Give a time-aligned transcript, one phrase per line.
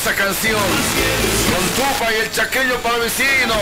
[0.00, 0.60] hermosa canción.
[1.50, 3.54] Con Tupa y el chaqueño vecino.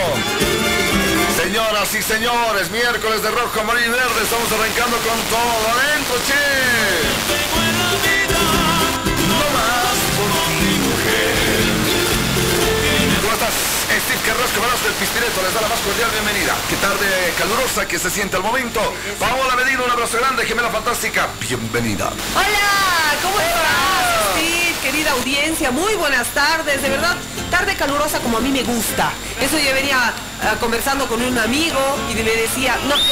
[1.41, 5.79] Señoras y señores, miércoles de rojo, amarillo y verde, estamos arrancando con todo.
[5.79, 7.49] ¡Adentro, che!
[13.99, 16.55] Steve Carrasco Velasco del Pistireto les da la más cordial bienvenida.
[16.69, 18.79] Qué tarde calurosa que se siente al momento.
[19.19, 21.27] Paola Medina, un abrazo grande, gemela fantástica.
[21.41, 22.09] Bienvenida.
[22.33, 24.08] Hola, ¿cómo estás?
[24.89, 26.81] Querida audiencia, muy buenas tardes.
[26.81, 27.15] De verdad,
[27.51, 29.11] tarde calurosa como a mí me gusta.
[29.39, 29.99] Eso yo venía
[30.41, 33.03] ah, conversando con un amigo y le decía, no, no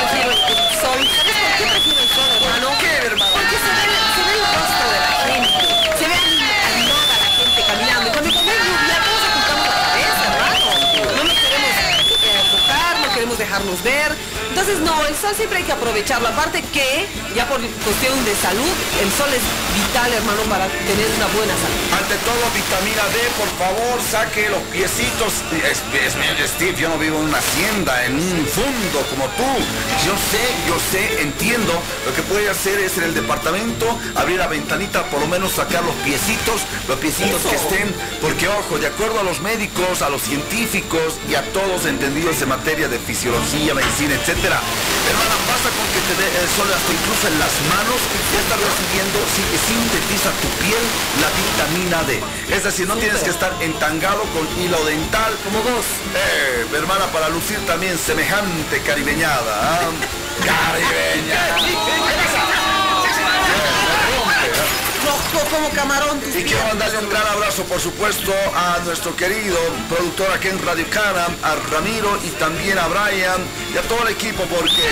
[0.00, 0.38] prefiero el
[0.80, 1.04] sol.
[1.04, 2.68] ¿Sabes por qué prefiero el sol, hermano?
[2.80, 3.30] ¿Qué, hermano?
[3.30, 3.84] Porque se ve,
[4.16, 5.68] se ve el rostro de la gente.
[5.98, 8.08] Se ve animada la gente caminando.
[8.08, 10.64] Y cuando hay lluvia, todos ocultamos la cabeza, hermano.
[11.14, 11.76] No nos queremos
[12.24, 14.16] eh, tocar, no queremos dejarnos ver.
[14.48, 16.28] Entonces, no, el sol siempre hay que aprovecharlo.
[16.28, 19.42] Aparte que, ya por cuestión de salud, el sol es
[19.74, 21.80] vital, hermano, para tener una buena salud.
[21.96, 25.32] Ante todo, vitamina D, por favor, saque los piecitos.
[25.64, 29.48] Es, es, es- Steve, yo no vivo en una hacienda, en un fondo como tú.
[30.04, 31.72] Yo sé, yo sé, entiendo.
[32.06, 35.82] Lo que puede hacer es en el departamento abrir la ventanita, por lo menos sacar
[35.84, 37.50] los piecitos, los piecitos Eso.
[37.50, 37.94] que estén.
[38.20, 42.48] Porque, ojo, de acuerdo a los médicos, a los científicos y a todos entendidos en
[42.48, 44.60] materia de fisiología, medicina, etcétera.
[45.08, 48.00] Hermana, pasa con que te dé el sol hasta incluso en las manos,
[48.32, 50.84] ya estás recibiendo, sí, sintetiza tu piel
[51.20, 52.20] la vitamina D.
[52.54, 55.36] Es decir, no tienes que estar entangado con hilo dental.
[55.44, 55.86] Como vos.
[56.14, 59.62] Eh, hermana, para lucir también semejante caribeñada.
[59.62, 59.90] ¿ah?
[60.44, 62.59] Caribeñada.
[65.10, 66.20] Rojo como camarón.
[66.20, 69.58] tus Y quiero mandarle un gran abrazo, por supuesto, a nuestro querido
[69.88, 73.40] productor aquí en Radio Cana, a Ramiro y también a Brian
[73.74, 74.86] y a todo el equipo, porque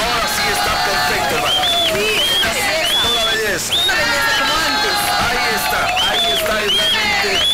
[0.00, 1.60] ahora sí está perfecto, hermano.
[1.94, 3.02] Sí, es una belleza.
[3.02, 3.72] Toda belleza.
[3.72, 4.96] Una belleza como antes.
[5.28, 5.80] Ahí está,
[6.10, 7.53] ahí está,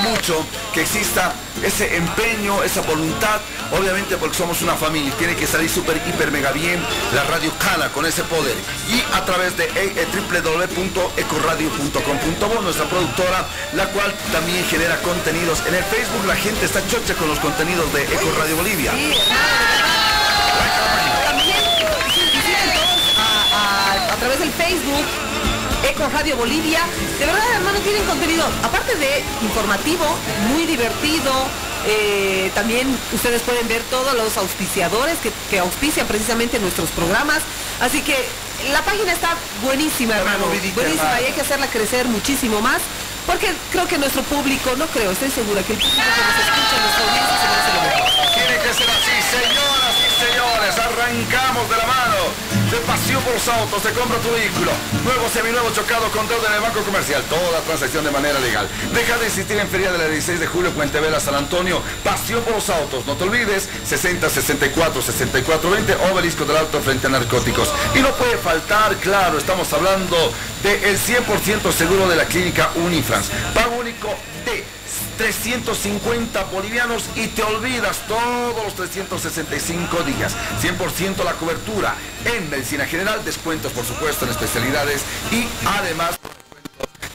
[0.00, 1.32] mucho que exista
[1.62, 3.40] ese empeño, esa voluntad,
[3.78, 6.80] obviamente porque somos una familia, tiene que salir súper, hiper, mega bien
[7.14, 8.56] la Radio Cana con ese poder.
[8.88, 15.62] Y a través de eh, eh, www.ecoradio.com.bo, nuestra productora, la cual también genera contenidos.
[15.66, 18.92] En el Facebook la gente está chocha con los contenidos de Eco Radio Bolivia.
[18.92, 19.12] Sí,
[24.10, 25.31] a través del Facebook.
[25.88, 26.80] Eco Radio Bolivia.
[27.18, 30.04] De verdad, hermano, tienen contenido, aparte de informativo,
[30.48, 31.32] muy divertido.
[31.84, 37.42] eh, también ustedes pueden ver todos los auspiciadores que, que auspician precisamente nuestros programas.
[37.80, 38.14] Así que
[38.70, 40.46] la página está buenísima, hermano.
[40.46, 42.80] Buenísima y hay que hacerla crecer muchísimo más.
[43.26, 46.74] Porque creo que nuestro público, no creo, estoy segura que el público que nos escucha,
[46.82, 48.34] nuestra audiencia se merece lo mejor.
[48.34, 50.74] Tiene que ser así, señoras y señores.
[51.22, 52.16] Arrancamos de la mano
[52.70, 53.82] de Pasión por los Autos.
[53.82, 54.72] Te compra tu vehículo.
[55.04, 57.22] Nuevo, seminuevo, chocado con deuda en el Banco Comercial.
[57.30, 58.68] Toda transacción de manera legal.
[58.92, 61.80] Deja de insistir en Feria de la 16 de julio, Puente Vela, San Antonio.
[62.02, 63.06] Pasión por los Autos.
[63.06, 67.70] No te olvides, 60 64 64 20, Obelisco del Alto frente a narcóticos.
[67.94, 70.16] Y no puede faltar, claro, estamos hablando
[70.62, 73.30] del 100% seguro de la clínica Unifrance.
[73.54, 74.08] Pago único
[74.44, 74.64] de
[75.18, 80.34] 350 bolivianos y te olvidas todos los 365 días.
[80.60, 86.18] 100% la cobertura en medicina general, descuentos por supuesto en especialidades y además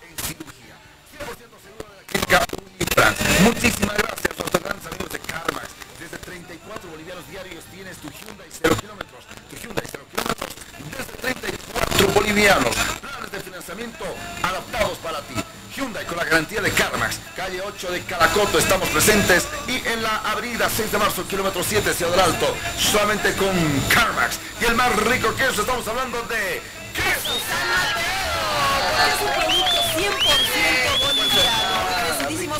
[0.07, 0.75] en cirugía.
[1.19, 3.43] 100% seguro de la clínica Unifrance.
[3.43, 5.67] Muchísimas gracias a nuestros grandes amigos de Carmax.
[5.99, 9.25] Desde 34 bolivianos diarios tienes tu Hyundai 0 kilómetros.
[9.49, 10.49] Tu Hyundai 0 kilómetros
[10.97, 12.75] desde 34 bolivianos.
[13.01, 14.05] Planes de financiamiento
[14.43, 15.35] adaptados para ti.
[15.77, 20.17] Hyundai con la garantía de Carmax, calle 8 de Caracoto, estamos presentes y en la
[20.31, 23.55] avenida 6 de marzo, kilómetro 7, Ciudad del Alto, solamente con
[23.87, 24.39] Carmax.
[24.59, 26.63] Y el más rico queso, estamos hablando de
[26.95, 28.57] queso San Mateo.
[29.05, 31.16] Es un producto 100% boliviano.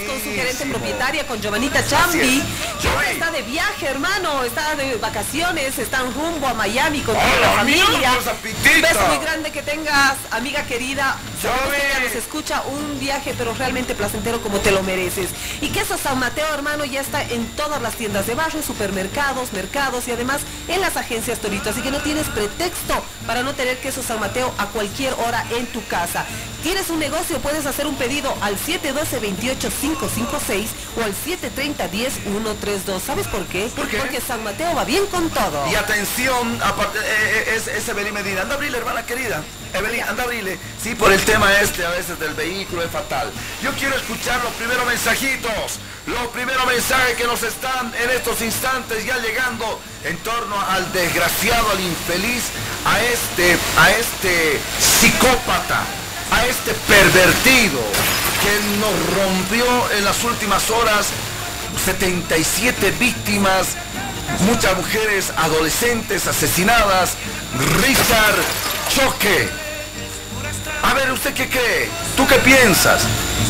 [0.06, 2.38] Con su gerente propietaria, con Giovanita Chambi.
[2.38, 3.12] Es.
[3.14, 4.44] Está de viaje, hermano.
[4.44, 8.12] Está de vacaciones, están rumbo a Miami con toda ¡Hola, la familia.
[8.14, 11.18] Un beso muy grande que tengas, amiga querida.
[11.42, 15.30] Que nos escucha un viaje, pero realmente placentero como te lo mereces.
[15.62, 20.08] Y Queso San Mateo, hermano, ya está en todas las tiendas de barrio, supermercados, mercados
[20.08, 21.72] y además en las agencias Torito.
[21.72, 25.66] Así que no tienes pretexto para no tener Queso San Mateo a cualquier hora en
[25.68, 26.26] tu casa.
[26.62, 33.00] Tienes un negocio, puedes hacer un pedido al 712-2859 556 o al 730-10132.
[33.00, 33.70] ¿Sabes por qué?
[33.76, 33.98] ¿Por qué?
[33.98, 35.66] Porque San Mateo va bien con todo.
[35.72, 38.42] Y atención, aparte, eh, eh, es, es Evelyn Medina.
[38.42, 39.44] Anda abrirle, hermana querida.
[39.74, 40.60] Evelyn, anda a abrirle.
[40.82, 43.32] Sí, por el tema este a veces del vehículo es fatal.
[43.62, 45.80] Yo quiero escuchar los primeros mensajitos.
[46.08, 51.70] Los primeros mensajes que nos están en estos instantes ya llegando en torno al desgraciado,
[51.72, 52.44] al infeliz,
[52.86, 55.84] a este, a este psicópata,
[56.32, 57.80] a este pervertido
[58.42, 61.08] que nos rompió en las últimas horas
[61.86, 63.76] 77 víctimas,
[64.42, 67.16] muchas mujeres adolescentes asesinadas.
[67.82, 68.36] Richard
[68.90, 69.50] Choque.
[70.84, 71.90] A ver, ¿usted qué cree?
[72.16, 73.04] ¿Tú qué piensas?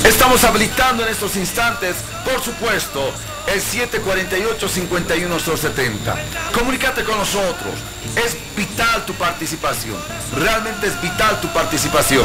[0.04, 3.12] Estamos habilitando en estos instantes, por supuesto,
[3.48, 6.16] el 748-51070.
[6.54, 7.74] Comunícate con nosotros.
[8.16, 9.98] Es vital tu participación.
[10.36, 12.24] Realmente es vital tu participación.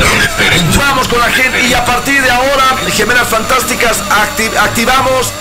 [0.78, 5.32] Vamos con la gente y a partir de ahora, Gemelas Fantásticas, acti- activamos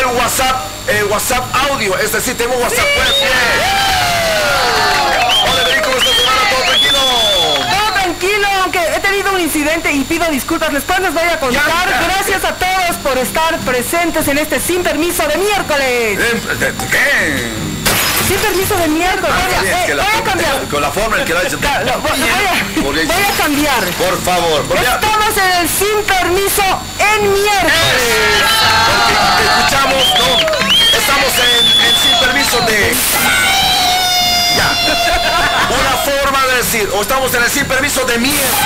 [0.00, 0.56] el WhatsApp,
[0.88, 1.96] el WhatsApp audio.
[1.98, 3.06] Es decir, tengo WhatsApp web.
[5.50, 6.40] Hola, Evelyn, ¿cómo estás, hermana?
[6.50, 6.98] ¿Todo tranquilo?
[7.68, 10.72] Todo tranquilo, aunque he tenido un incidente y pido disculpas.
[10.72, 11.88] Después les voy a contar.
[12.04, 16.18] Gracias a todos por estar presentes en este sin permiso de miércoles.
[16.18, 17.52] Eh, ¿de- de ¿Qué?
[18.26, 19.30] Sin permiso de miércoles.
[19.32, 20.62] Ah, Voy a- eh, la voy a cambiar.
[20.68, 21.50] Con la forma en que lo voy,
[22.82, 23.84] voy a, voy cambiar.
[23.96, 26.62] Por favor, Estamos en el sin permiso
[26.98, 28.02] en miércoles.
[28.90, 32.94] porque te escuchamos, no, estamos en, en sin permiso de...
[34.56, 34.70] Ya.
[35.68, 38.65] Una forma de decir, o estamos en el sin permiso de mierda.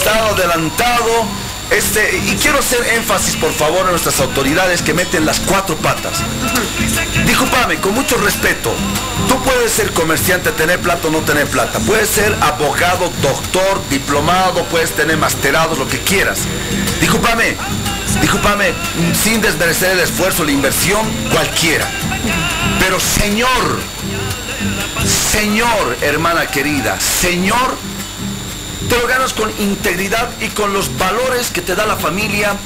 [0.00, 1.26] Manifestado, adelantado.
[1.70, 6.14] Este, y quiero hacer énfasis, por favor, a nuestras autoridades que meten las cuatro patas.
[7.26, 8.72] Discúlpame, con mucho respeto.
[9.28, 11.78] Tú puedes ser comerciante, tener plata o no tener plata.
[11.80, 16.40] Puedes ser abogado, doctor, diplomado, puedes tener masterados, lo que quieras.
[17.00, 17.56] Discúlpame,
[18.20, 18.72] discúlpame,
[19.22, 21.88] sin desmerecer el esfuerzo, la inversión, cualquiera.
[22.80, 23.78] Pero señor,
[25.06, 27.76] señor, hermana querida, señor,
[28.88, 32.56] te lo ganas con integridad y con los valores que te da la familia.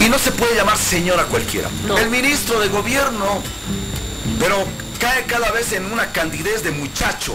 [0.00, 1.68] Y no se puede llamar señor a cualquiera.
[1.86, 1.96] No.
[1.98, 3.42] El ministro de gobierno,
[4.38, 4.64] pero
[5.00, 7.34] cae cada vez en una candidez de muchacho.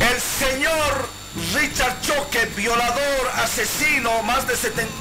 [0.00, 1.08] El señor
[1.54, 4.92] Richard Choque, violador, asesino, más de 70...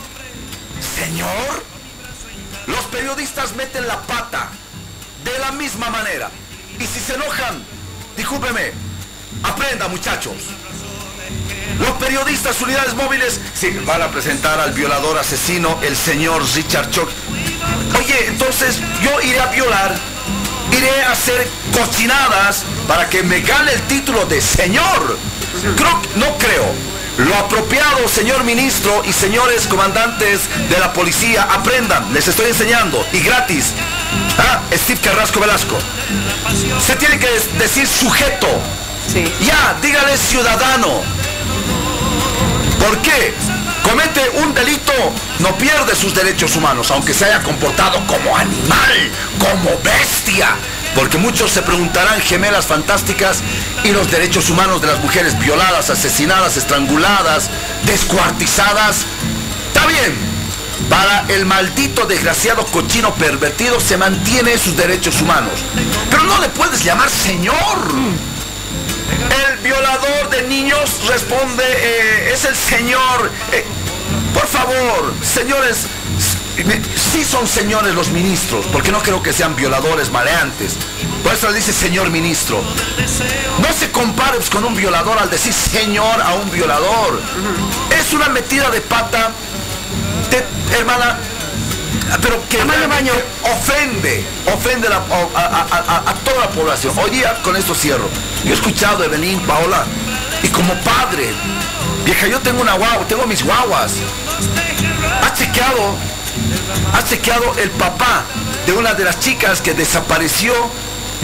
[0.96, 1.64] Señor,
[2.68, 4.50] los periodistas meten la pata
[5.24, 6.30] de la misma manera.
[6.80, 7.64] Y si se enojan,
[8.18, 8.72] discúlpeme,
[9.44, 10.36] aprenda muchachos.
[11.80, 17.10] Los periodistas, unidades móviles, sí, van a presentar al violador asesino, el señor Richard Choc.
[17.98, 19.96] Oye, entonces yo iré a violar,
[20.78, 25.18] iré a hacer cochinadas para que me gane el título de señor.
[25.76, 26.92] Creo, no creo.
[27.18, 33.20] Lo apropiado, señor ministro y señores comandantes de la policía, aprendan, les estoy enseñando, y
[33.20, 33.74] gratis.
[34.38, 35.78] Ah, Steve Carrasco Velasco.
[36.86, 38.48] Se tiene que decir sujeto.
[39.12, 39.26] Sí.
[39.46, 41.02] Ya, dígale ciudadano.
[42.80, 43.34] ¿Por qué?
[43.84, 44.94] Comete un delito,
[45.40, 50.56] no pierde sus derechos humanos, aunque se haya comportado como animal, como bestia.
[50.96, 53.40] Porque muchos se preguntarán gemelas fantásticas
[53.84, 57.50] y los derechos humanos de las mujeres violadas, asesinadas, estranguladas,
[57.86, 59.06] descuartizadas.
[59.68, 60.32] Está bien.
[60.90, 65.54] Para el maldito desgraciado cochino pervertido se mantiene sus derechos humanos.
[66.10, 67.56] Pero no le puedes llamar señor.
[69.50, 73.32] El violador de niños responde, eh, es el señor.
[73.52, 73.66] eh,
[74.34, 75.88] por favor, señores,
[77.12, 80.74] sí son señores los ministros, porque no creo que sean violadores maleantes.
[81.24, 82.62] Por eso le dice señor ministro.
[83.60, 87.20] No se compare pues, con un violador al decir señor a un violador.
[88.00, 89.32] Es una metida de pata,
[90.30, 91.18] de- hermana,
[92.22, 93.12] pero que baño.
[93.44, 96.94] ofende, ofende la- a, a- a- toda la población.
[96.98, 98.10] Hoy día con esto cierro.
[98.44, 99.86] Yo he escuchado a Evelyn, Paola,
[100.44, 101.30] y como padre,
[102.06, 103.94] vieja, yo tengo una guagua, tengo mis guaguas.
[105.24, 105.96] ¿Has chequeado,
[106.94, 108.24] has chequeado el papá
[108.66, 110.54] de una de las chicas que desapareció?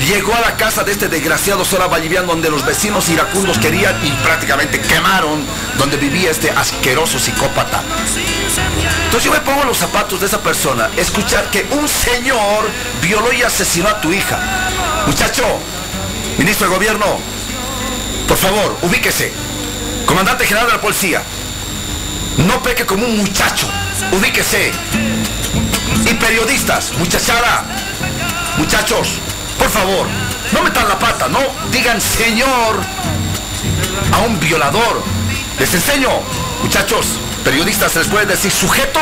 [0.05, 4.11] Llegó a la casa de este desgraciado Sora Vallivian donde los vecinos iracundos querían y
[4.23, 5.43] prácticamente quemaron
[5.77, 7.81] donde vivía este asqueroso psicópata.
[9.05, 12.69] Entonces yo me pongo los zapatos de esa persona, escuchar que un señor
[13.01, 14.39] violó y asesinó a tu hija.
[15.07, 15.43] Muchacho,
[16.37, 17.19] ministro de gobierno,
[18.27, 19.33] por favor, ubíquese.
[20.05, 21.21] Comandante general de la policía,
[22.37, 23.67] no peque como un muchacho,
[24.11, 24.71] ubíquese.
[26.05, 27.65] Y periodistas, muchachada,
[28.57, 29.19] muchachos,
[29.57, 30.07] por favor,
[30.53, 31.39] no metan la pata, no
[31.71, 32.81] digan señor
[34.11, 35.03] a un violador,
[35.59, 36.09] Les enseño,
[36.61, 38.99] muchachos, periodistas, ¿se les puede decir sujeto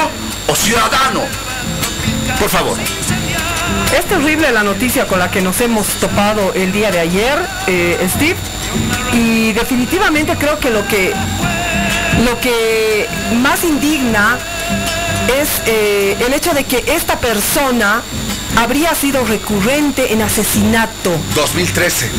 [0.48, 1.22] o ciudadano?
[2.40, 2.78] Por favor.
[3.98, 8.08] Es terrible la noticia con la que nos hemos topado el día de ayer, eh,
[8.10, 8.38] Steve,
[9.12, 11.14] y definitivamente creo que lo que
[12.24, 13.08] lo que
[13.42, 14.38] más indigna
[15.42, 18.02] es eh, el hecho de que esta persona
[18.58, 21.12] habría sido recurrente en asesinato.
[21.36, 22.10] 2013.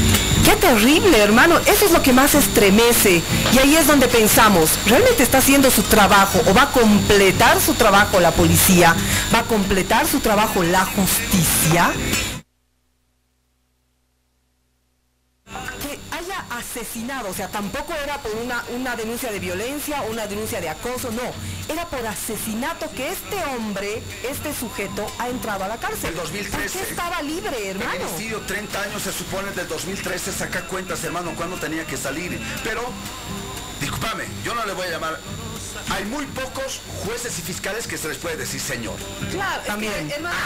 [0.45, 1.59] Qué terrible, hermano.
[1.67, 3.23] Eso es lo que más estremece.
[3.53, 7.75] Y ahí es donde pensamos, ¿realmente está haciendo su trabajo o va a completar su
[7.75, 8.95] trabajo la policía?
[9.35, 11.93] ¿Va a completar su trabajo la justicia?
[16.77, 21.11] Asesinado, o sea, tampoco era por una, una denuncia de violencia una denuncia de acoso,
[21.11, 21.23] no,
[21.73, 26.11] era por asesinato que este hombre, este sujeto, ha entrado a la cárcel.
[26.11, 26.79] El 2013.
[26.79, 27.91] qué estaba libre, hermano?
[27.91, 32.83] Feminicidio, 30 años se supone del 2013, saca cuentas, hermano, cuándo tenía que salir, pero,
[33.81, 35.19] discúlpame, yo no le voy a llamar
[35.91, 38.97] hay muy pocos jueces y fiscales que se les puede decir señor.
[39.31, 40.11] Claro, también.
[40.11, 40.37] hermano,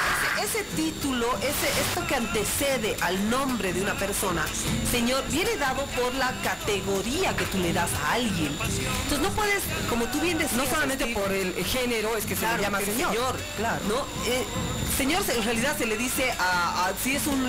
[0.42, 4.44] ese, título, ese, esto que antecede al nombre de una persona,
[4.90, 8.56] señor, viene dado por la categoría que tú le das a alguien.
[8.60, 12.46] Entonces no puedes, como tú bien decías, no solamente por el género es que se
[12.46, 13.38] le llama señor.
[13.56, 13.80] claro.
[13.88, 13.96] ¿no?
[14.30, 14.44] Eh,
[15.00, 17.42] señor en realidad se le dice a, si es un,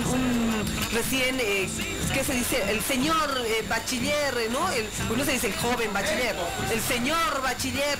[0.93, 1.67] recién, eh,
[2.13, 2.63] ¿qué se dice?
[2.71, 4.69] El señor eh, bachiller, ¿no?
[4.69, 6.33] El, pues no se dice el joven bachiller,
[6.71, 7.99] el señor bachiller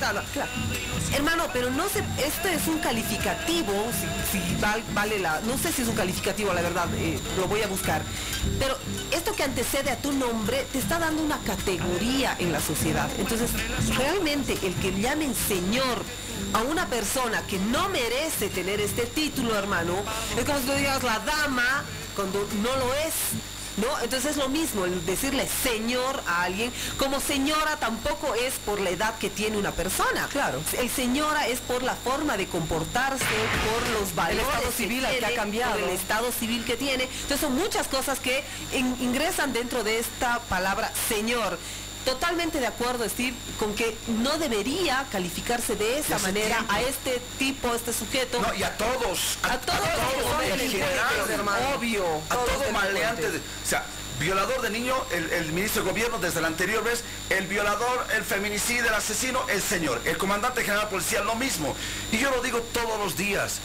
[1.14, 3.74] Hermano, pero no sé, este es un calificativo,
[4.32, 4.40] si,
[4.94, 8.02] vale la, no sé si es un calificativo, la verdad, eh, lo voy a buscar.
[8.58, 8.78] Pero
[9.12, 13.10] esto que antecede a tu nombre te está dando una categoría en la sociedad.
[13.20, 13.50] Entonces,
[13.98, 16.02] realmente el que llamen señor
[16.54, 19.96] a una persona que no merece tener este título, hermano,
[20.38, 21.84] es como si tú digas la dama
[22.16, 23.14] cuando no lo es.
[23.78, 23.88] ¿no?
[24.04, 28.90] Entonces es lo mismo, el decirle señor a alguien, como señora tampoco es por la
[28.90, 30.28] edad que tiene una persona.
[30.32, 30.62] Claro.
[30.78, 34.46] El señora es por la forma de comportarse, por los valores.
[34.46, 35.78] El estado civil que, ha cambiado.
[35.78, 37.06] el estado civil que tiene.
[37.06, 38.44] Entonces son muchas cosas que
[38.74, 41.58] ingresan dentro de esta palabra señor.
[42.06, 47.72] Totalmente de acuerdo, Steve, con que no debería calificarse de esa manera a este tipo,
[47.72, 48.42] a este sujeto.
[48.42, 49.38] No, y a todos.
[49.44, 49.80] A, todos,
[51.76, 52.04] obvio.
[52.30, 53.28] A todo maleante.
[53.28, 53.86] o sea,
[54.20, 58.88] violador de niño, el, ministro de gobierno desde la anterior vez, el violador, el feminicida,
[58.88, 60.02] el asesino, el señor.
[60.06, 61.76] El comandante general de policía, lo mismo.
[62.12, 63.60] Y yo lo digo todos los días.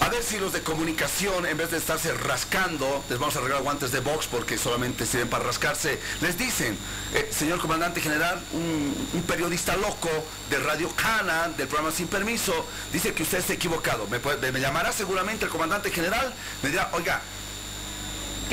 [0.00, 3.62] A ver si los de comunicación, en vez de estarse rascando, les vamos a regalar
[3.62, 6.76] guantes de box porque solamente sirven para rascarse, les dicen,
[7.14, 10.10] eh, señor comandante general, un, periodista loco
[10.50, 14.06] de Radio Cana, del programa Sin Permiso, dice que usted está equivocado.
[14.08, 14.18] Me,
[14.50, 17.22] me llamará seguramente el comandante general, me dirá, oiga,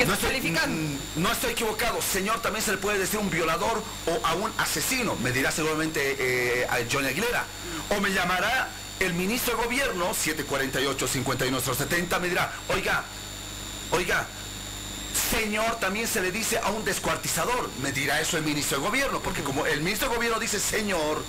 [0.06, 2.00] no estoy, mm, no estoy, equivocado.
[2.00, 5.14] Señor, también se le puede decir un violador o a un asesino.
[5.16, 7.44] Me dirá seguramente eh, a Johnny Aguilera.
[7.90, 8.68] O me llamará
[9.00, 13.02] el ministro de gobierno, 748-5170, me dirá, oiga,
[13.90, 14.26] oiga,
[15.30, 17.70] señor también se le dice a un descuartizador.
[17.82, 21.24] Me dirá eso el ministro de gobierno, porque como el ministro de gobierno dice señor,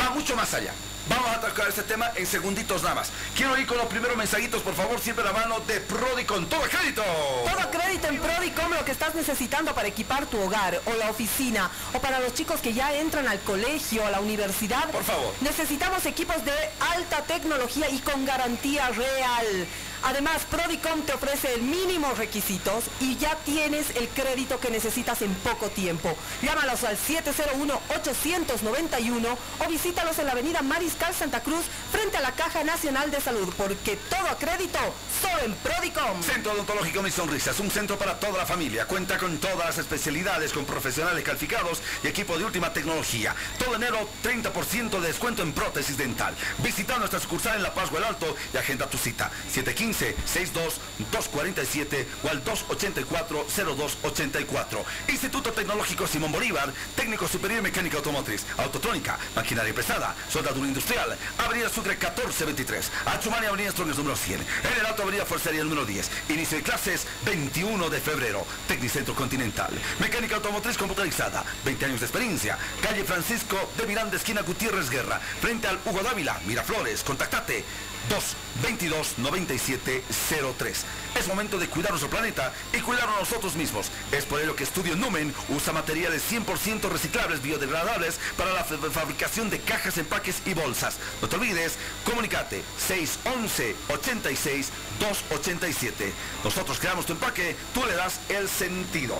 [0.00, 0.72] va mucho más allá.
[1.08, 3.12] Vamos a tocar este tema en segunditos nada más.
[3.36, 6.46] Quiero ir con los primeros mensajitos, por favor, siempre la mano de Prodicom.
[6.46, 7.02] ¡Todo crédito!
[7.02, 11.70] Todo crédito en Prodicom, lo que estás necesitando para equipar tu hogar o la oficina
[11.92, 14.90] o para los chicos que ya entran al colegio, a la universidad.
[14.90, 15.32] Por favor.
[15.42, 19.66] Necesitamos equipos de alta tecnología y con garantía real.
[20.02, 25.34] Además, Prodicom te ofrece el mínimo requisitos y ya tienes el crédito que necesitas en
[25.36, 26.14] poco tiempo.
[26.42, 32.64] Llámalos al 701-891 o visítalos en la avenida Mariscal Santa Cruz frente a la Caja
[32.64, 34.78] Nacional de Salud, porque todo a crédito
[35.20, 36.22] solo en Prodicom.
[36.22, 38.86] Centro Odontológico Mis Sonrisas, un centro para toda la familia.
[38.86, 43.34] Cuenta con todas las especialidades, con profesionales calificados y equipo de última tecnología.
[43.58, 46.34] Todo enero, 30% de descuento en prótesis dental.
[46.58, 49.30] Visita nuestra sucursal en La Paz, el Alto y agenda tu cita.
[49.50, 54.84] 715 62-247 o al 284-0284.
[55.08, 61.92] Instituto Tecnológico Simón Bolívar, técnico superior mecánica automotriz, autotrónica, maquinaria pesada, soldadura industrial, Avenida Sucre
[61.92, 66.64] 1423, Achumani Avenida Strongest número 100, en el Alto Avenida Forcería número 10, inicio de
[66.64, 73.56] clases 21 de febrero, Tecnicentro Continental, mecánica automotriz computarizada, 20 años de experiencia, calle Francisco
[73.76, 77.64] de Miranda, esquina Gutiérrez Guerra, frente al Hugo Dávila, Miraflores, contactate
[78.08, 80.84] 222 9703.
[81.18, 83.90] Es momento de cuidar nuestro planeta y cuidarnos nosotros mismos.
[84.12, 89.60] Es por ello que Estudio Numen usa materiales 100% reciclables biodegradables para la fabricación de
[89.60, 90.96] cajas, empaques y bolsas.
[91.20, 94.70] No te olvides, comunicate 611 86
[95.00, 96.12] 287.
[96.44, 99.18] Nosotros creamos tu empaque, tú le das el sentido.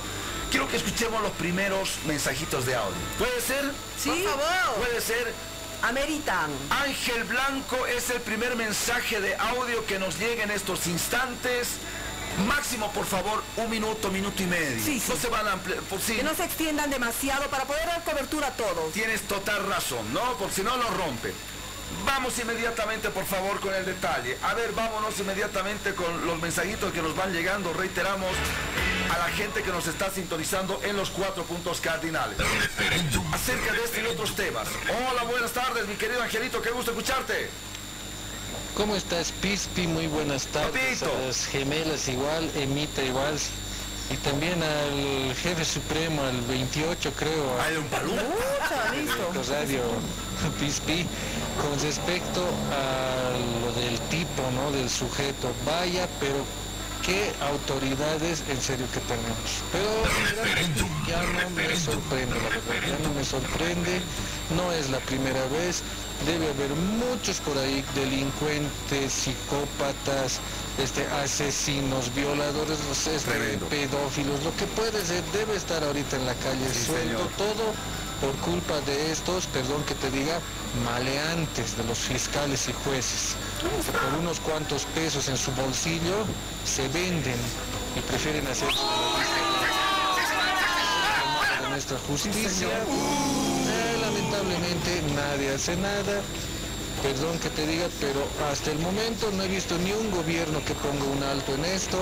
[0.50, 2.96] Quiero que escuchemos los primeros mensajitos de audio.
[3.18, 3.64] ¿Puede ser?
[3.98, 4.76] Sí, por favor.
[4.76, 5.34] Puede ser.
[5.82, 6.50] Ameritan.
[6.70, 11.68] Ángel Blanco es el primer mensaje de audio que nos llega en estos instantes.
[12.46, 14.84] Máximo, por favor, un minuto, minuto y medio.
[14.84, 15.80] Sí, No se van a ampliar.
[15.80, 18.92] Por Que no se extiendan demasiado para poder dar cobertura a todos.
[18.92, 20.36] Tienes total razón, ¿no?
[20.38, 21.32] Porque si no lo rompe.
[22.04, 24.36] Vamos inmediatamente, por favor, con el detalle.
[24.42, 27.72] A ver, vámonos inmediatamente con los mensajitos que nos van llegando.
[27.72, 28.30] Reiteramos
[29.10, 32.36] a la gente que nos está sintonizando en los cuatro puntos cardinales.
[33.32, 34.68] Acerca de este y otros temas.
[35.10, 37.48] Hola, buenas tardes, mi querido Angelito, qué gusto escucharte.
[38.74, 39.86] ¿Cómo estás, Pispi?
[39.86, 40.98] Muy buenas tardes.
[41.00, 41.16] Papito.
[41.16, 43.38] A las gemelas igual, Emita igual.
[44.10, 48.12] Y también al jefe supremo, al 28 creo, Hay un palú.
[48.92, 49.52] Listo.
[49.52, 49.80] Radio
[50.60, 51.06] Pispi.
[51.60, 54.70] Con respecto a lo del tipo, ¿no?
[54.72, 55.50] Del sujeto.
[55.64, 56.44] Vaya, pero
[57.06, 59.62] qué autoridades en serio que tenemos.
[59.70, 59.86] Pero
[61.06, 64.00] ya no me sorprende, la verdad, ya no me sorprende,
[64.56, 65.82] no es la primera vez,
[66.26, 70.40] debe haber muchos por ahí, delincuentes, psicópatas,
[70.82, 76.66] este, asesinos, violadores, este, pedófilos, lo que puede ser, debe estar ahorita en la calle
[76.72, 77.28] Sí, suelto, señor.
[77.38, 77.64] todo
[78.20, 80.40] por culpa de estos, perdón que te diga,
[80.84, 83.36] maleantes de los fiscales y jueces,
[83.92, 86.24] por unos cuantos pesos en su bolsillo
[86.64, 87.38] se venden
[87.96, 88.68] y prefieren hacer
[91.70, 92.68] nuestra justicia.
[92.68, 96.22] Eh, lamentablemente nadie hace nada.
[97.02, 100.74] Perdón que te diga, pero hasta el momento no he visto ni un gobierno que
[100.74, 101.98] ponga un alto en esto.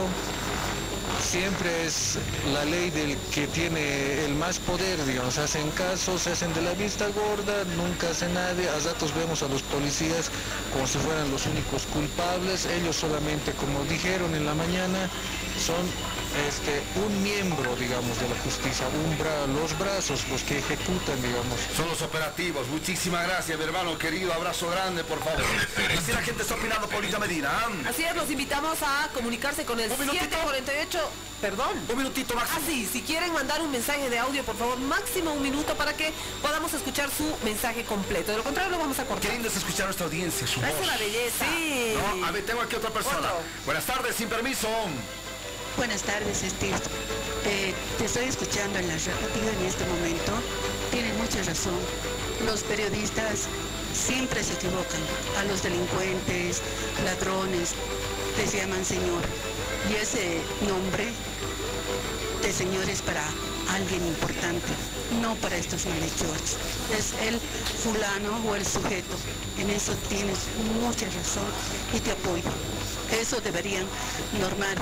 [1.20, 2.18] Siempre es
[2.52, 6.72] la ley del que tiene el más poder, digamos, hacen caso, se hacen de la
[6.74, 10.30] vista gorda, nunca hace nadie, a ratos vemos a los policías
[10.72, 15.08] como si fueran los únicos culpables, ellos solamente, como dijeron en la mañana,
[15.58, 15.84] son
[16.48, 21.58] este, un miembro, digamos, de la justicia, un bra- los brazos, los que ejecutan, digamos.
[21.76, 22.66] Son los operativos.
[22.68, 24.32] Muchísimas gracias, mi hermano querido.
[24.34, 25.42] Abrazo grande, por favor.
[25.96, 27.50] Así la gente está opinando, Paulita Medina.
[27.52, 27.70] ¿ah?
[27.88, 30.24] Así es, los invitamos a comunicarse con el Un minutito.
[30.24, 30.98] 748.
[31.40, 31.68] Perdón.
[31.90, 32.58] Un minutito máximo.
[32.58, 35.92] Ah, sí, si quieren mandar un mensaje de audio, por favor, máximo un minuto para
[35.94, 38.30] que podamos escuchar su mensaje completo.
[38.32, 39.32] De lo contrario, lo vamos a Qué cortar.
[39.32, 40.82] lindo es escuchar a nuestra audiencia, su Es voz.
[40.86, 41.44] una belleza.
[41.54, 41.94] Sí.
[42.18, 43.18] No, a ver, tengo aquí otra persona.
[43.18, 43.42] Otro.
[43.66, 44.68] Buenas tardes, sin permiso.
[45.76, 46.76] Buenas tardes, Steve.
[47.46, 50.32] Eh, te estoy escuchando en la radio en este momento.
[50.92, 51.78] Tienes mucha razón.
[52.46, 53.48] Los periodistas
[53.92, 55.00] siempre se equivocan.
[55.36, 56.62] A los delincuentes,
[57.04, 57.74] ladrones,
[58.38, 59.22] les llaman señor.
[59.90, 61.08] Y ese nombre
[62.42, 63.24] de señor es para
[63.70, 64.70] alguien importante,
[65.20, 66.56] no para estos malhechores.
[66.96, 67.40] Es el
[67.82, 69.16] fulano o el sujeto.
[69.58, 70.38] En eso tienes
[70.80, 71.50] mucha razón
[71.92, 72.50] y te apoyo.
[73.12, 73.84] Eso deberían
[74.40, 74.76] normar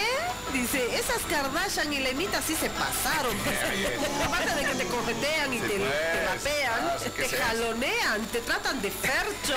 [0.53, 3.37] dice, esas Kardashian y Lemita sí se pasaron.
[4.25, 7.38] Aparte de que te corretean y te, pues, te rapean, sí, ¿qué te es eso?
[7.38, 9.55] Jalonean, te tratan de fercho.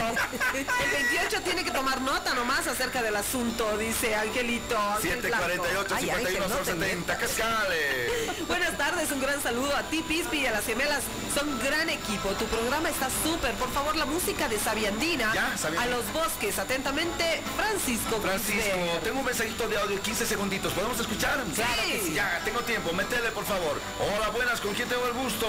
[0.53, 4.77] El 28 tiene que tomar nota nomás acerca del asunto, dice Angelito.
[4.77, 5.45] Ángel Blanco.
[5.45, 7.17] 748 Ay, Ángel, no te 51 70 metas.
[7.17, 8.47] Cascales.
[8.47, 11.03] Buenas tardes, un gran saludo a ti, Pispi, y a las gemelas.
[11.33, 12.29] Son gran equipo.
[12.29, 13.53] Tu programa está súper.
[13.55, 15.33] Por favor, la música de Sabiandina.
[15.33, 15.95] Ya, Sabiandina.
[15.95, 16.59] A los bosques.
[16.59, 18.19] Atentamente, Francisco.
[18.21, 20.73] Francisco, tengo un mensajito de audio, 15 segunditos.
[20.73, 21.43] ¿Podemos escuchar?
[21.55, 22.13] Claro que sí.
[22.13, 22.91] Ya, tengo tiempo.
[22.93, 23.79] Métele, por favor.
[23.99, 24.59] Hola, buenas.
[24.59, 25.47] ¿Con quién tengo el gusto?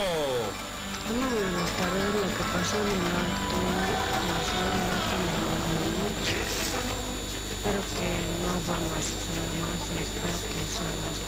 [1.13, 2.09] Hola, buenas tardes.
[2.09, 4.41] Lo que pasa en el alto, de.
[7.53, 8.09] Espero que
[8.41, 11.21] no habrá más problemas y espero que para las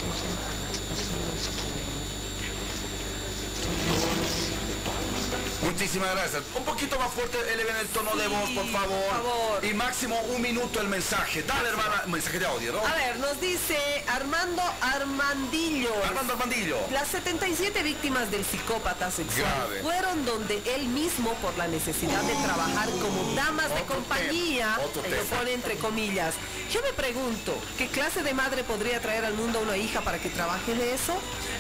[5.65, 6.43] Muchísimas gracias.
[6.55, 8.89] Un poquito más fuerte, eleven el tono de voz, por favor.
[8.89, 9.65] por favor.
[9.65, 11.43] Y máximo un minuto el mensaje.
[11.43, 12.03] Dale, hermana.
[12.07, 12.87] Mensaje de audio, ¿no?
[12.87, 13.77] A ver, nos dice
[14.09, 15.91] Armando Armandillo.
[16.05, 16.77] Armando Armandillo.
[16.93, 19.83] Las 77 víctimas del psicópata sexual Grave.
[19.83, 25.53] fueron donde él mismo, por la necesidad de trabajar como damas de compañía, lo pone
[25.53, 26.35] entre comillas.
[26.71, 30.19] Yo me pregunto, ¿qué clase de madre podría traer al mundo a una hija para
[30.19, 31.15] que trabaje de eso?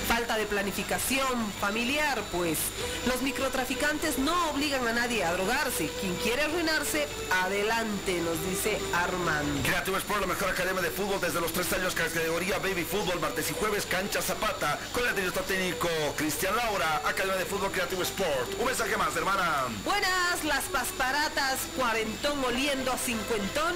[0.08, 2.58] Falta de planificación familiar, pues.
[3.06, 5.90] Los microtraficantes no obligan a nadie a drogarse.
[6.00, 7.08] Quien quiere arruinarse,
[7.42, 9.62] adelante, nos dice Armando.
[9.62, 13.50] Creativo Sport, la mejor academia de fútbol desde los 3 años, categoría Baby Fútbol, martes
[13.50, 18.58] y jueves, cancha Zapata, con el director técnico Cristian Laura, Academia de Fútbol Creativo Sport.
[18.58, 19.64] Un mensaje más, hermana.
[19.84, 23.74] Buenas las pasparatas, cuarentón oliendo a cincuentón,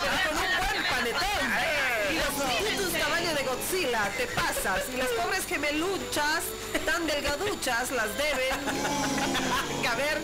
[0.00, 1.99] pero con un buen panetón.
[2.10, 2.92] Y los
[3.34, 4.82] de Godzilla, te pasas.
[4.92, 6.42] Y las pobres gemeluchas,
[6.84, 8.58] tan delgaduchas, las deben
[9.82, 10.18] caber,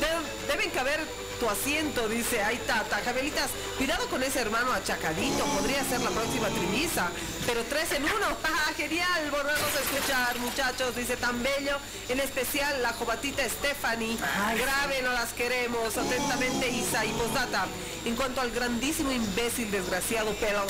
[0.00, 1.00] de- deben caber
[1.42, 6.46] tu asiento, dice, ay tata, Jabelitas, cuidado con ese hermano achacadito, podría ser la próxima
[6.50, 7.10] triniza,
[7.44, 11.78] pero tres en uno, ¡Ah, genial, volvernos a escuchar, muchachos, dice, tan bello,
[12.08, 14.16] en especial la jovatita Stephanie,
[14.56, 17.66] grave, no las queremos, atentamente Isa, y postdata,
[18.04, 20.62] en cuanto al grandísimo imbécil desgraciado pelo,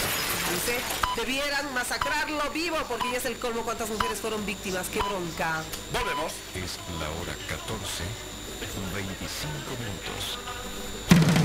[0.55, 0.79] dice,
[1.17, 5.63] debieran masacrarlo vivo, porque ya es el colmo cuántas mujeres fueron víctimas, qué bronca.
[5.93, 6.33] Volvemos.
[6.55, 11.42] Es la hora 14, con 25 minutos.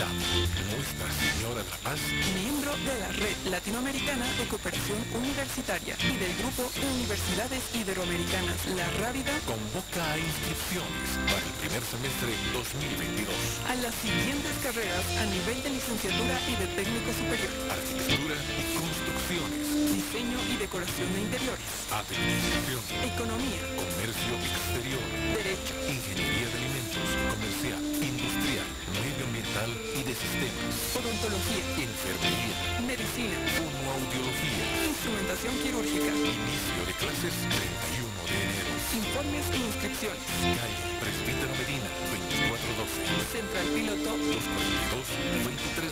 [0.00, 2.00] Nuestra Señora de la Paz
[2.40, 8.88] miembro de la Red Latinoamericana de Cooperación Universitaria y del Grupo de Universidades Iberoamericanas La
[8.96, 13.28] Rábida convoca a inscripciones para el primer semestre 2022.
[13.68, 19.64] a las siguientes carreras a nivel de licenciatura y de técnico superior, Arquitectura y construcciones,
[20.00, 25.04] diseño y decoración de interiores, administración, economía, comercio exterior,
[25.36, 27.04] derecho, ingeniería de alimentos,
[27.36, 27.80] comercial,
[29.50, 32.54] y de sistemas, odontología, enfermería,
[32.86, 34.62] medicina, fonoaudiología.
[34.86, 38.70] instrumentación quirúrgica, Inicio de clases 31 de enero.
[38.94, 40.22] informes e inscripciones.
[40.54, 45.18] Calle Presbítero Medina 2412 Central Piloto, 242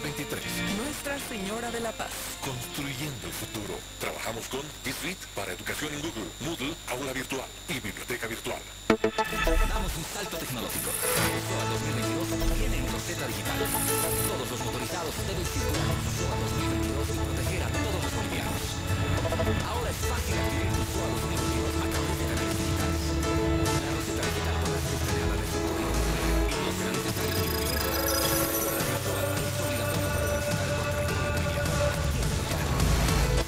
[0.06, 0.78] 2323.
[0.78, 2.14] Nuestra Señora de la Paz.
[2.46, 3.74] Construyendo el futuro.
[3.98, 8.62] Trabajamos con G Suite para educación en Google, Moodle, aula virtual y biblioteca virtual.
[8.88, 10.90] Damos un salto tecnológico.
[10.94, 12.77] SOA 2022 viene
[13.08, 13.56] Rosetta Digital.
[13.56, 18.60] Todos los motorizados deben circular con su SOA 2022 y proteger a todos los bolivianos.
[19.64, 23.00] Ahora es fácil adquirir tu SOA 2022 a través de canales digitales.
[23.08, 29.00] La Rosetta Digital podrá ser estrenada desde un código y no será necesario para transitar
[29.08, 30.04] por territorio boliviano.
[30.92, 32.60] Adquiérelo ya.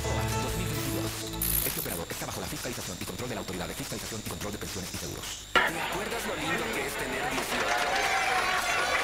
[0.00, 1.68] SOA 2022.
[1.68, 4.52] Este operador está bajo la fiscalización y control de la Autoridad de Fiscalización y Control
[4.56, 5.28] de Pensiones y Seguros.
[5.52, 8.99] ¿Te acuerdas lo lindo que es tener 18?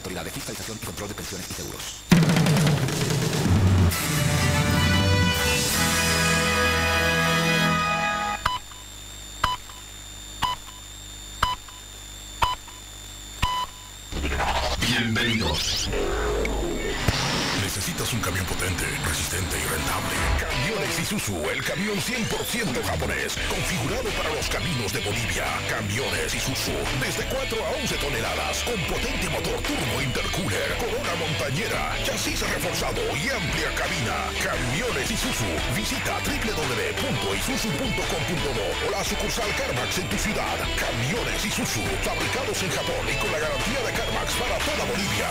[0.00, 2.09] Autoridad de Fiscalización y Control de Pensiones y Seguros.
[21.10, 22.22] Isuzu, el camión 100%
[22.86, 25.42] japonés, configurado para los caminos de Bolivia.
[25.66, 26.70] Camiones Isuzu,
[27.02, 33.26] desde 4 a 11 toneladas, con potente motor turbo intercooler, corona montañera, chasis reforzado y
[33.26, 34.30] amplia cabina.
[34.38, 40.62] Camiones Isuzu, visita www.isuzu.com.do o la sucursal CarMax en tu ciudad.
[40.78, 45.26] Camiones Isuzu, fabricados en Japón y con la garantía de CarMax para toda Bolivia.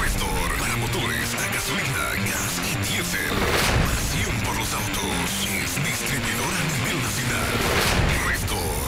[0.00, 0.48] Restor.
[0.56, 3.36] Para motores a gasolina, gas y diésel.
[3.84, 5.28] Pasión por los autos.
[5.44, 7.52] Es distribuidor a nivel nacional.
[8.32, 8.80] Restor.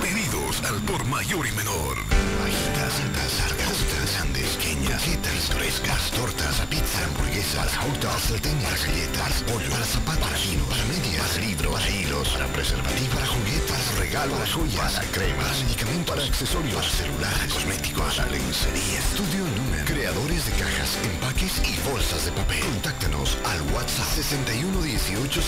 [0.00, 1.94] Pedidos al por mayor y menor.
[2.96, 3.65] Cintas
[4.12, 10.38] grandes, pequeñas, quietas, frescas, tortas, pizza, hamburguesas, hot dogs, salteñas, galletas, pollo, para zapatos, para
[10.38, 15.62] vinos, para medias, libros, para hilos, para preservativos, para juguetes, regalos, para joyas, para cremas,
[15.64, 18.98] medicamentos, para accesorios, para celulares, cosméticos, para lencería.
[18.98, 22.60] Estudio Numen, creadores de cajas, empaques y bolsas de papel.
[22.60, 25.42] Contáctanos al WhatsApp 61 18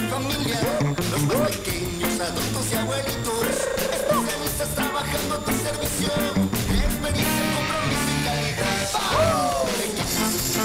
[0.00, 0.60] nuestra familia,
[1.10, 3.46] los más pequeños, adultos y abuelitos,
[3.90, 6.08] especialistas trabajando a tu servicio,
[6.86, 8.88] experiencia, compromiso y calidad.
[8.94, 9.66] ¡Oh!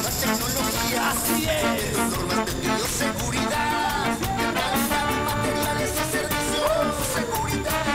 [0.03, 4.17] La tecnología, así es, normas de bioseguridad,
[5.25, 7.87] materiales y servicios, seguridad.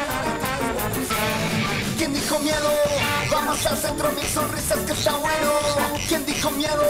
[1.99, 2.69] ¿Quién dijo miedo?
[3.31, 5.53] Vamos al centro Mil Sonrisas que está bueno.
[6.09, 6.83] ¿Quién dijo miedo?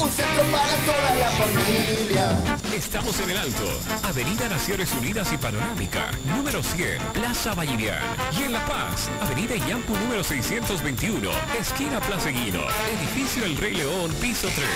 [0.00, 2.36] Un centro para toda la familia.
[2.74, 3.64] Estamos en el Alto,
[4.02, 8.02] Avenida Naciones Unidas y Panorámica, número 100, Plaza Vallivian.
[8.38, 12.60] Y en La Paz, Avenida Yampu número 621, esquina Plaza Guino,
[12.98, 14.68] edificio El Rey León, piso 3.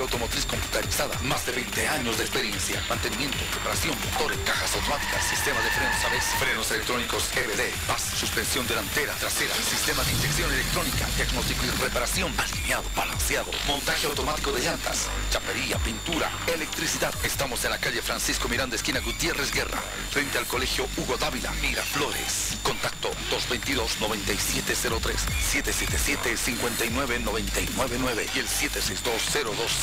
[0.01, 1.19] Automotriz computarizada.
[1.25, 2.83] Más de 20 años de experiencia.
[2.89, 9.13] Mantenimiento, reparación, motores, cajas automáticas, sistema de frenos ABS, frenos electrónicos EBD, paz, suspensión delantera,
[9.15, 15.77] trasera, sistema de inyección electrónica, diagnóstico y reparación, alineado, balanceado, montaje automático de llantas, chapería,
[15.79, 17.13] pintura, electricidad.
[17.25, 22.57] Estamos en la calle Francisco Miranda, esquina Gutiérrez Guerra, frente al colegio Hugo Dávila, Miraflores.
[22.63, 25.17] Contacto 222-9703,
[25.53, 28.49] 777-59999 y el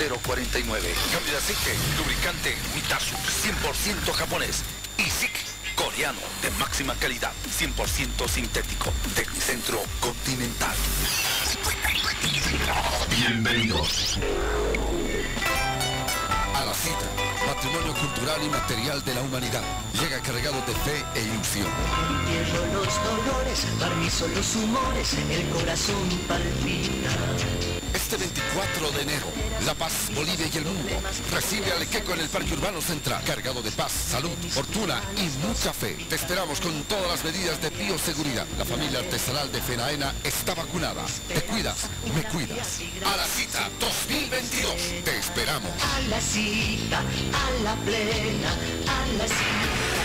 [0.09, 0.81] 762-02049.
[1.11, 4.63] Cambio de aceite, lubricante Mitasu, 100% japonés.
[4.97, 5.31] Y SIC,
[5.75, 8.91] coreano, de máxima calidad, 100% sintético.
[9.15, 10.75] Tecnicentro Continental.
[13.09, 14.19] Bienvenidos.
[16.53, 17.05] A la cita,
[17.45, 19.63] patrimonio cultural y material de la humanidad.
[19.99, 21.67] Llega cargado de fe e ilusión.
[22.09, 27.84] Entierro los dolores, barnizo los humores, el corazón palpita.
[27.95, 29.25] Este 24 de enero,
[29.65, 30.91] La Paz, Bolivia y el mundo
[31.31, 35.71] recibe al Equeco en el Parque Urbano Central, cargado de paz, salud, fortuna y mucha
[35.71, 35.95] fe.
[36.09, 38.45] Te esperamos con todas las medidas de bioseguridad.
[38.57, 41.05] La familia artesanal de Fenaena está vacunada.
[41.29, 42.81] Te cuidas, me cuidas.
[43.05, 44.75] A la cita 2022.
[45.05, 45.71] Te esperamos.
[45.81, 48.51] A la cita, a la plena,
[48.89, 49.95] a la cita.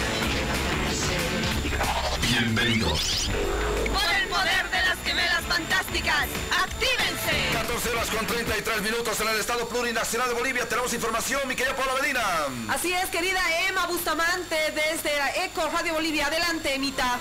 [2.22, 3.28] Bienvenidos.
[3.92, 6.99] Por el poder de las gemelas fantásticas, ¡actívense!
[7.52, 10.66] 14 horas con 33 minutos en el Estado Plurinacional de Bolivia.
[10.68, 12.22] Tenemos información, mi querida Paula Medina.
[12.68, 16.28] Así es, querida Emma Bustamante, desde Eco Radio Bolivia.
[16.28, 17.18] Adelante, Emita.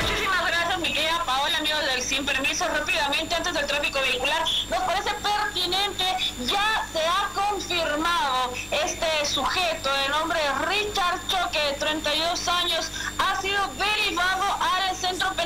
[0.00, 2.68] Muchísimas gracias, mi querida Paola, amigos del Sin Permiso.
[2.68, 6.04] Rápidamente, antes del tráfico vehicular, nos parece pertinente,
[6.44, 13.66] ya se ha confirmado este sujeto de nombre Richard Choque, de 32 años, ha sido
[13.78, 14.61] derivado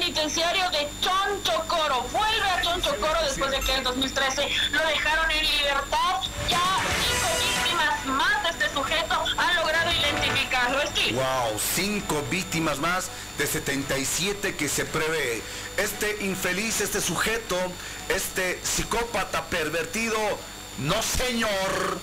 [0.06, 2.02] penitenciario de Chonchocoro.
[2.12, 6.20] Vuelve a Chonchocoro después de que en 2013 lo dejaron en libertad.
[6.48, 10.78] Ya cinco víctimas más de este sujeto han logrado identificarlo.
[11.12, 15.42] Wow, cinco víctimas más de 77 que se prevé.
[15.76, 17.56] Este infeliz, este sujeto,
[18.08, 20.18] este psicópata pervertido,
[20.78, 21.98] no señor,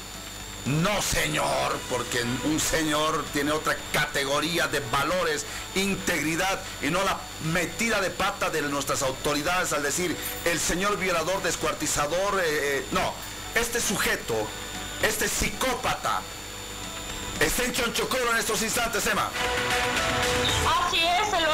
[0.65, 5.45] no señor, porque un señor tiene otra categoría de valores,
[5.75, 7.19] integridad y no la
[7.51, 13.13] metida de pata de nuestras autoridades al decir el señor violador, descuartizador, eh, eh, no,
[13.55, 14.35] este sujeto,
[15.01, 16.21] este psicópata,
[17.39, 19.29] está en Chonchocoro en estos instantes, Emma.
[20.85, 21.51] Así es, se lo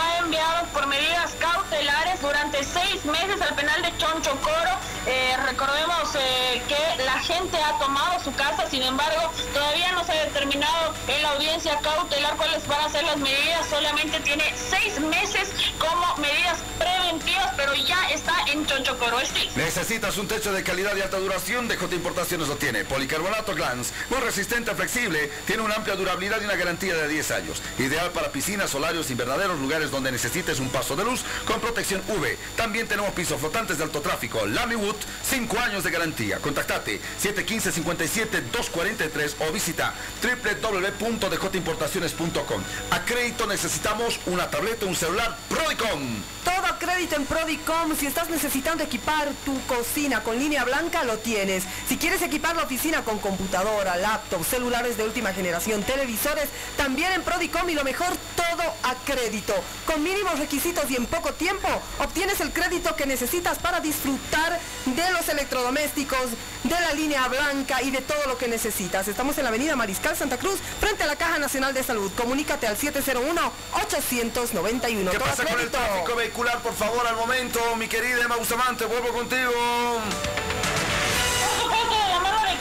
[0.67, 4.72] por medidas cautelares durante seis meses al penal de Chonchocoro.
[5.06, 10.12] Eh, recordemos eh, que la gente ha tomado su casa, sin embargo, todavía no se
[10.12, 13.67] ha determinado en la audiencia cautelar cuáles van a ser las medidas.
[13.69, 19.19] Solamente tiene seis meses como medidas preventivas, pero ya está en Chonchocoro.
[19.26, 19.50] Steve.
[19.56, 22.86] Necesitas un techo de calidad y alta duración, de J Importaciones lo tiene.
[22.86, 27.62] Policarbonato Glans, muy resistente, flexible, tiene una amplia durabilidad y una garantía de 10 años.
[27.78, 30.12] Ideal para piscinas, solarios, invernaderos, lugares donde
[30.49, 32.38] necesites un paso de luz con protección UV.
[32.55, 34.43] También tenemos pisos flotantes de alto tráfico.
[34.45, 36.39] Lamywood, 5 años de garantía.
[36.39, 42.63] Contactate 715-57-243 o visita www.djimportaciones.com.
[42.91, 46.23] A crédito necesitamos una tableta, un celular Prodicom.
[46.43, 47.95] Todo a crédito en Prodicom.
[47.95, 51.65] Si estás necesitando equipar tu cocina con línea blanca, lo tienes.
[51.88, 57.23] Si quieres equipar la oficina con computadora, laptop, celulares de última generación, televisores, también en
[57.23, 59.53] Prodicom y lo mejor, todo a crédito.
[59.85, 61.67] Con mínimos requisitos y en poco tiempo,
[61.99, 66.32] obtienes el crédito que necesitas para disfrutar de los electrodomésticos,
[66.63, 69.08] de la línea blanca y de todo lo que necesitas.
[69.08, 72.12] Estamos en la avenida Mariscal Santa Cruz, frente a la Caja Nacional de Salud.
[72.15, 75.12] Comunícate al 701-891.
[75.12, 77.60] ¿Qué pasa con el tráfico vehicular, por favor, al momento?
[77.75, 79.52] Mi querida Emma Bustamante, vuelvo contigo.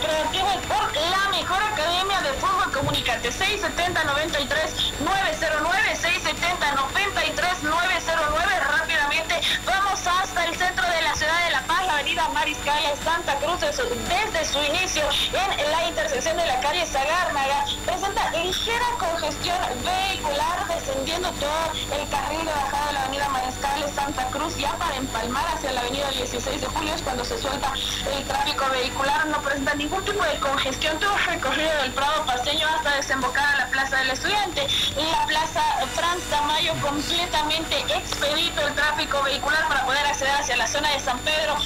[0.00, 2.70] Recreativa por la mejor academia de fútbol.
[2.72, 8.78] Comunícate 670-93-909, 670-93-909.
[8.78, 13.34] Rápidamente vamos hasta el centro de la ciudad de La Paz, la avenida Mariscal Santa
[13.36, 17.64] Cruz, desde su- inicio en la intersección de la calle Sagárnaga.
[17.86, 24.24] Presenta ligera congestión vehicular descendiendo todo el carril de bajada de la avenida Mariscal Santa
[24.30, 27.72] Cruz ya para empalmar hacia la avenida 16 de julio es cuando se suelta
[28.16, 32.94] el tráfico vehicular, no presenta ningún tipo de congestión, todo recorrido del Prado Paseño hasta
[32.96, 34.66] desembocar a la Plaza del Estudiante.
[34.96, 35.62] La Plaza
[35.94, 41.18] Franz Tamayo completamente expedito el tráfico vehicular para poder acceder hacia la zona de San
[41.20, 41.56] Pedro,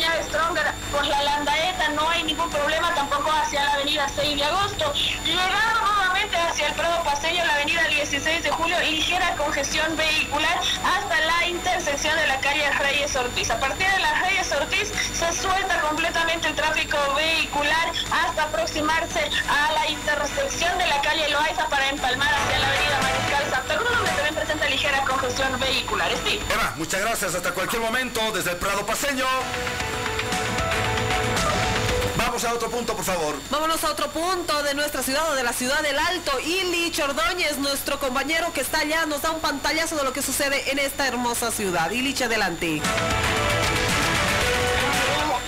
[0.00, 4.36] la cañada Stronger por la Landaeta, no hay ningún problema tampoco hacia la avenida 6
[4.36, 4.92] de agosto.
[5.24, 11.20] Llegando nuevamente hacia el Prado Paseño, la avenida 16 de julio, ligera congestión vehicular hasta
[11.20, 13.50] la intersección de la calle Reyes Ortiz.
[13.50, 19.72] A partir de la Reyes Ortiz se suelta completamente el tráfico vehicular hasta aproximarse a
[19.72, 24.10] la intersección de la calle Loaiza para empalmar hacia la avenida Mariscal Santa Cruz, donde
[24.10, 26.10] también presenta ligera congestión vehicular.
[26.22, 26.40] Steve.
[26.50, 27.34] Emma, muchas gracias.
[27.34, 29.26] Hasta cualquier momento, desde el Prado Paseño.
[32.16, 33.34] Vamos a otro punto, por favor.
[33.50, 36.38] Vámonos a otro punto de nuestra ciudad o de la ciudad del Alto.
[36.40, 40.70] Ili Ordóñez, nuestro compañero que está allá, nos da un pantallazo de lo que sucede
[40.70, 41.90] en esta hermosa ciudad.
[41.90, 42.80] Ilich, adelante.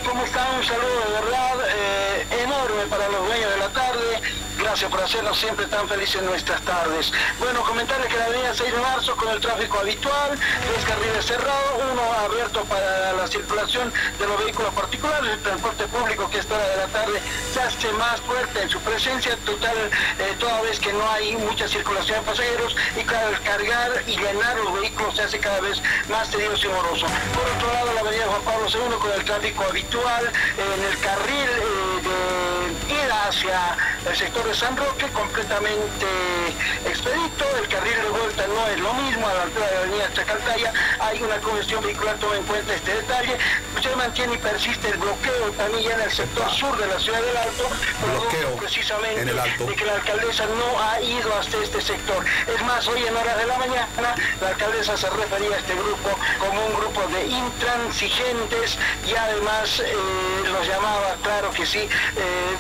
[0.07, 0.57] ¿Cómo están?
[0.57, 4.42] Un saludo de verdad eh, enorme para los dueños de la tarde.
[4.73, 7.13] Gracias por hacernos siempre tan felices nuestras tardes.
[7.39, 11.83] Bueno, comentarles que la avenida 6 de marzo con el tráfico habitual, dos carriles cerrados,
[11.93, 16.67] uno abierto para la circulación de los vehículos particulares, el transporte público que esta hora
[16.69, 17.21] de la tarde
[17.53, 21.69] se hace más fuerte en su presencia total, eh, toda vez que no hay mucha
[21.69, 26.31] circulación de pasajeros y cada cargar y llenar los vehículos se hace cada vez más
[26.31, 27.07] tedioso y moroso.
[27.35, 31.51] Por otro lado, la avenida Juan Pablo II con el tráfico habitual en el carril
[31.61, 32.52] eh, de
[33.29, 33.77] hacia
[34.09, 36.07] el sector de San Roque completamente
[36.87, 40.13] expedito, el carril de vuelta no es lo mismo, a la altura de la avenida
[40.13, 43.37] Chacaltaya hay una congestión vehicular, toma en cuenta este detalle,
[43.81, 47.21] se mantiene y persiste el bloqueo también ya en el sector sur de la ciudad
[47.23, 47.69] del Alto,
[48.01, 49.67] producto precisamente en el Alto.
[49.67, 52.25] de que la alcaldesa no ha ido hasta este sector.
[52.47, 56.11] Es más, hoy en horas de la mañana la alcaldesa se refería a este grupo
[56.39, 58.77] como un grupo de intransigentes
[59.09, 59.95] y además eh,
[60.45, 62.57] los llamaba, claro que sí, eh,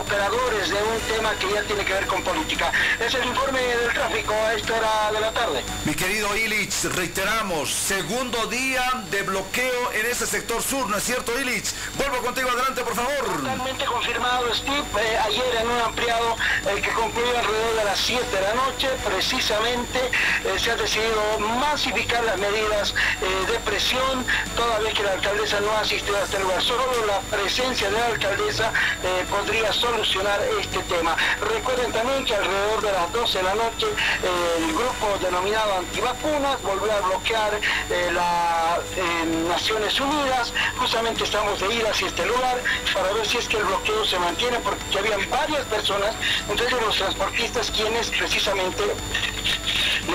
[0.00, 2.72] operadores de un tema que ya tiene que ver con política.
[2.98, 5.62] Es el informe del tráfico a esta hora de la tarde.
[5.84, 11.38] Mi querido Illich, reiteramos, segundo día de bloqueo en ese sector sur, ¿no es cierto,
[11.38, 11.72] Illich?
[11.96, 13.36] Vuelvo contigo adelante, por favor.
[13.36, 14.84] Totalmente confirmado, Steve.
[14.98, 16.36] Eh, ayer en un ampliado
[16.66, 19.98] eh, que concluyó alrededor de las 7 de la noche, precisamente
[20.44, 24.24] eh, se ha decidido masificar las medidas eh, de presión,
[24.56, 26.62] toda vez que la alcaldesa no ha asistido a este lugar.
[26.62, 28.72] Solo la presencia de la alcaldesa
[29.30, 31.16] podría solucionar este tema.
[31.40, 33.86] Recuerden también que alrededor de las 12 de la noche
[34.58, 37.60] el grupo denominado antivacunas volvió a bloquear
[38.12, 40.37] las Naciones Unidas.
[40.78, 42.62] Justamente estamos de ir hacia este lugar
[42.94, 46.14] para ver si es que el bloqueo se mantiene porque habían varias personas,
[46.48, 48.84] ellos los transportistas, quienes precisamente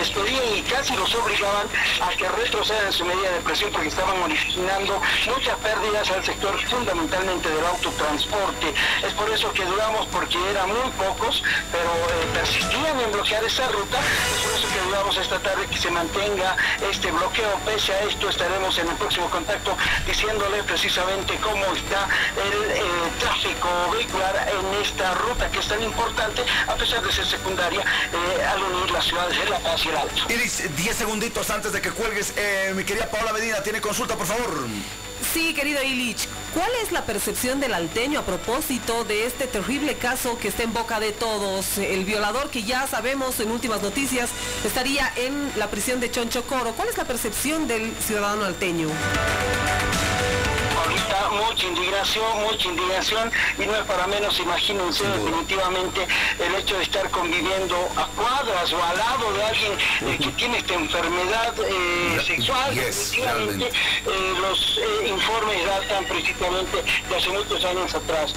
[0.03, 1.65] y casi los obligaban
[2.01, 7.47] a que retrocedan su medida de presión porque estaban originando muchas pérdidas al sector fundamentalmente
[7.47, 8.73] del autotransporte.
[9.01, 11.41] Es por eso que duramos porque eran muy pocos,
[11.71, 13.97] pero eh, persistían en bloquear esa ruta.
[14.35, 16.57] Es por eso que dudamos esta tarde que se mantenga
[16.91, 17.57] este bloqueo.
[17.65, 22.09] Pese a esto estaremos en el próximo contacto diciéndole precisamente cómo está
[22.43, 22.83] el eh,
[23.21, 28.43] tráfico vehicular en esta ruta que es tan importante a pesar de ser secundaria eh,
[28.43, 30.33] al unir las ciudades de La Paz y Alto.
[30.33, 32.33] Iris, 10 segunditos antes de que cuelgues.
[32.37, 34.67] Eh, mi querida Paola Medina, tiene consulta, por favor.
[35.33, 40.37] Sí, querido Illich, ¿cuál es la percepción del alteño a propósito de este terrible caso
[40.37, 41.77] que está en boca de todos?
[41.77, 44.29] El violador que ya sabemos en últimas noticias
[44.65, 46.73] estaría en la prisión de Chonchocoro.
[46.73, 48.89] ¿Cuál es la percepción del ciudadano alteño?
[50.83, 56.07] Ahorita mucha indignación, mucha indignación y no es para menos, imagínense definitivamente
[56.39, 60.57] el hecho de estar conviviendo a cuadras o al lado de alguien eh, que tiene
[60.57, 68.33] esta enfermedad eh, sexual, definitivamente eh, los informes datan precisamente de hace muchos años atrás.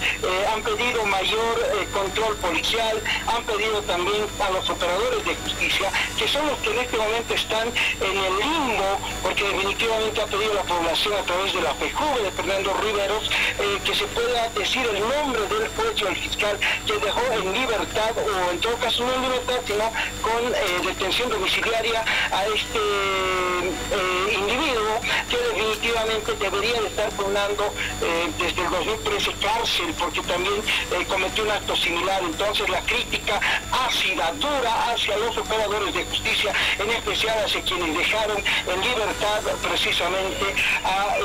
[0.53, 6.47] Han pedido mayor control policial, han pedido también a los operadores de justicia, que son
[6.47, 11.14] los que en este momento están en el limbo, porque definitivamente ha pedido la población
[11.14, 15.68] a través de la PEJUVE, Fernando Riveros, eh, que se pueda decir el nombre del
[15.68, 19.61] juez y el fiscal que dejó en libertad, o en todo caso no en libertad,
[19.66, 19.91] sino
[20.22, 27.64] con eh, detención domiciliaria a este eh, individuo que definitivamente debería de estar purnando
[28.03, 30.62] eh, desde el 2013 cárcel, porque también
[31.09, 32.22] cometió un acto similar.
[32.22, 33.41] Entonces la crítica
[33.72, 40.45] ácida, dura hacia los operadores de justicia, en especial hacia quienes dejaron en libertad precisamente
[40.84, 41.16] a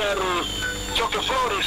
[0.00, 0.18] Richard
[0.94, 1.66] Choque Flores.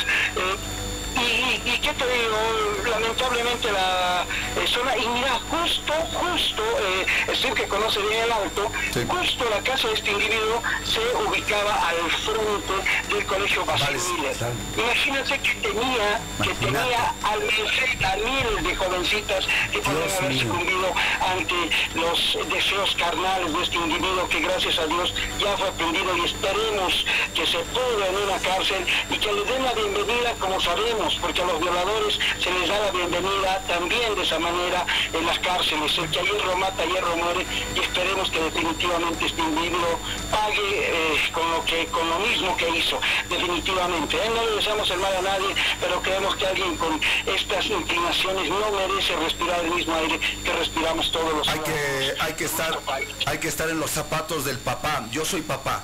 [1.18, 4.26] eh, y qué te digo, lamentablemente la
[4.58, 8.72] eh, zona, y mira, justo, justo, eh, Steve que conoce bien el alto,
[9.08, 14.36] justo la casa de este individuo se ubicaba al frente del colegio Basil Miller.
[14.78, 17.72] Imagínense que tenía, que tenía al menos
[18.04, 20.94] a miles de jovencitas que podrían haber sucumbido
[21.36, 21.56] ante
[21.96, 27.06] los deseos carnales de este individuo que gracias a Dios ya fue aprendido y esperemos
[27.34, 31.42] que se pudra en una cárcel y que le den la bienvenida como sabemos, porque
[31.42, 35.98] a los violadores se les da la bienvenida también de esa manera en las cárceles.
[35.98, 41.32] El que a hierro mata, hierro muere y esperemos que definitivamente este individuo pague eh,
[41.32, 44.18] con, lo que, con lo mismo que hizo, definitivamente.
[44.18, 44.30] ¿eh?
[44.36, 48.72] No le deseamos el mal a nadie, pero creemos que alguien con estas inclinaciones no
[48.72, 52.80] merece respirar el mismo aire que respiramos todos los Hay que, hay que estar,
[53.26, 55.06] hay que estar en los zapatos del papá.
[55.12, 55.84] Yo soy papá.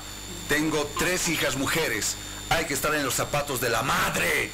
[0.49, 2.17] Tengo tres hijas mujeres.
[2.49, 4.51] Hay que estar en los zapatos de la madre.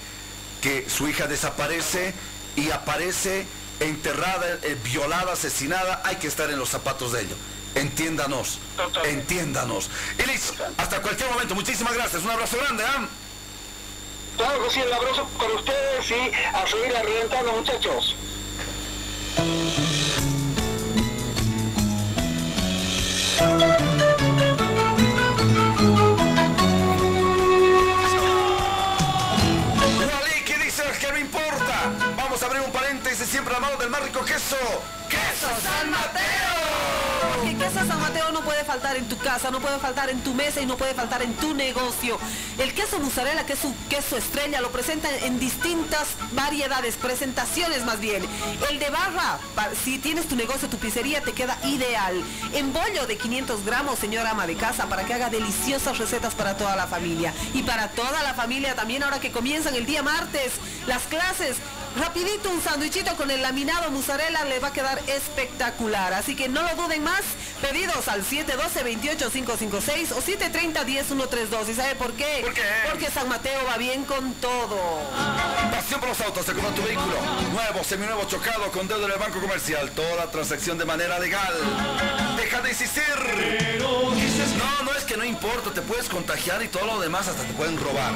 [0.61, 2.13] Que su hija desaparece
[2.55, 3.45] y aparece
[3.79, 6.01] enterrada, eh, violada, asesinada.
[6.05, 7.37] Hay que estar en los zapatos de ellos.
[7.75, 8.59] Entiéndanos.
[9.03, 9.89] Entiéndanos.
[10.17, 11.55] Elis, hasta cualquier momento.
[11.55, 12.23] Muchísimas gracias.
[12.23, 12.83] Un abrazo grande.
[12.85, 13.07] ¿ah?
[14.37, 18.15] Claro que sí, el abrazo para ustedes y a seguir arrientando muchachos.
[34.05, 34.55] Rico queso.
[35.09, 37.57] ¡Queso San Mateo!
[37.57, 40.61] Queso San Mateo no puede faltar en tu casa, no puede faltar en tu mesa
[40.61, 42.17] y no puede faltar en tu negocio.
[42.57, 47.99] El queso mozzarella, que es un queso estrella, lo presentan en distintas variedades, presentaciones más
[47.99, 48.23] bien.
[48.69, 49.39] El de barra,
[49.83, 52.21] si tienes tu negocio, tu pizzería, te queda ideal.
[52.53, 56.57] En bollo de 500 gramos, señora ama de casa, para que haga deliciosas recetas para
[56.57, 57.33] toda la familia.
[57.53, 60.53] Y para toda la familia también, ahora que comienzan el día martes,
[60.87, 61.57] las clases.
[61.97, 66.13] Rapidito un sándwichito con el laminado mozzarella le va a quedar espectacular.
[66.13, 67.21] Así que no lo duden más.
[67.61, 71.69] Pedidos al 712-28556 o 730-10132.
[71.69, 72.45] ¿Y sabe por qué?
[72.89, 74.77] Porque San Mateo va bien con todo.
[75.71, 77.15] Pasión por los autos, compra tu vehículo.
[77.53, 79.91] Nuevo, seminuevo, chocado, con deuda en el banco comercial.
[79.91, 81.53] Toda transacción de manera legal.
[82.35, 83.03] Deja de existir.
[83.79, 87.53] No, no es que no importa, te puedes contagiar y todo lo demás hasta te
[87.53, 88.13] pueden robar.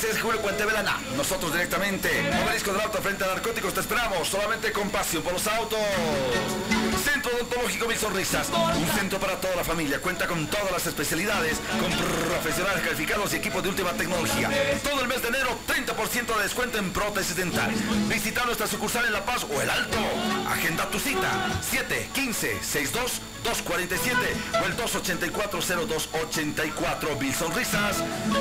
[0.00, 0.96] 6 de julio, Puente Verana.
[1.16, 2.08] Nosotros directamente.
[2.44, 4.28] Obelisco del Alto frente a narcóticos, te esperamos.
[4.28, 5.78] Solamente con pasión por los autos.
[7.04, 8.48] Centro Odontológico Mil Sonrisas.
[8.50, 10.00] Un centro para toda la familia.
[10.00, 11.90] Cuenta con todas las especialidades, con
[12.28, 14.50] profesionales calificados y equipos de última tecnología.
[14.84, 17.72] Todo el mes de enero, 30% de descuento en prótesis dental.
[18.08, 19.98] Visita nuestra sucursal en La Paz o El Alto.
[20.48, 21.60] Agenda tu cita.
[21.62, 24.18] 7 15 62 247
[24.60, 27.96] o el 284-0284 Bill Sonrisas.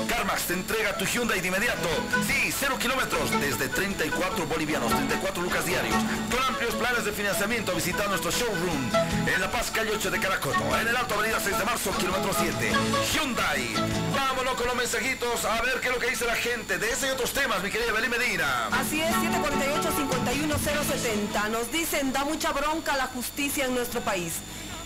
[0.08, 1.88] Carmax te entrega tu Hyundai de inmediato.
[2.26, 5.96] Sí, 0 kilómetros desde 34 bolivianos, 34 lucas diarios.
[6.32, 8.90] Con amplios planes de financiamiento, visita nuestro showroom
[9.28, 12.32] en La Paz, calle 8 de Caracoto, en el Alto Avenida 6 de Marzo, kilómetro
[12.34, 12.72] 7.
[13.14, 13.74] Hyundai.
[14.16, 17.08] Vámonos con los mensajitos a ver qué es lo que dice la gente de ese
[17.08, 18.70] y otros temas, mi querida Belén Medina.
[18.72, 21.50] Así es, 748-51070.
[21.52, 24.34] Nos dicen, da mucha bronca la justicia en nuestro país.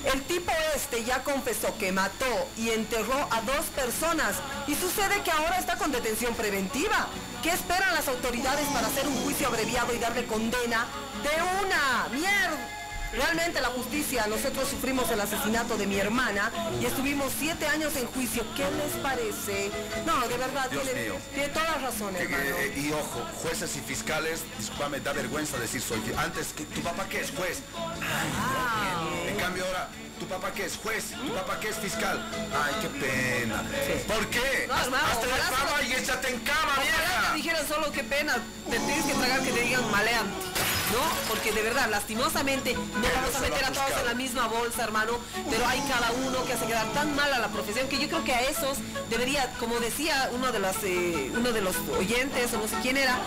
[0.06, 4.36] El tipo este ya confesó que mató y enterró a dos personas
[4.68, 7.08] y sucede que ahora está con detención preventiva.
[7.44, 10.88] ¿Qué esperan las autoridades para hacer un juicio abreviado y darle condena
[11.24, 12.08] de una?
[12.12, 12.81] ¡Mierda!
[13.14, 16.50] Realmente la justicia, nosotros sufrimos el asesinato de mi hermana
[16.82, 18.44] y estuvimos siete años en juicio.
[18.56, 19.70] ¿Qué les parece?
[20.06, 22.44] No, de verdad, tiene, tiene toda razón, Que- que- hermano.
[22.58, 27.06] eh, y ojo, jueces y fiscales, discúlpame, da vergüenza decir soy Antes, que ¿tu papá
[27.10, 27.32] qué es?
[27.32, 27.60] Juez.
[27.78, 29.90] Ay, en cambio ahora,
[30.20, 30.78] ¿tu papá qué es?
[30.78, 31.12] Juez.
[31.12, 31.76] ¿Tu papá qué es?
[31.78, 32.18] Fiscal.
[32.64, 33.64] Ay, qué pena.
[34.08, 34.66] ¿Por qué?
[34.68, 37.30] No, hermano, Hazte de fama y échate en cama, Ojalá vieja.
[37.32, 38.38] te dijeran solo qué pena,
[38.70, 40.32] te tienes que tragar que te digan maleante,
[40.94, 41.02] ¿no?
[41.28, 45.14] Porque de verdad, lastimosamente, no vamos a meter a todos en la misma bolsa, hermano,
[45.50, 48.24] pero hay cada uno que hace quedar tan mal a la profesión que yo creo
[48.24, 48.78] que a esos
[49.10, 52.98] debería, como decía uno de los, eh, uno de los oyentes, o no sé quién
[52.98, 53.18] era,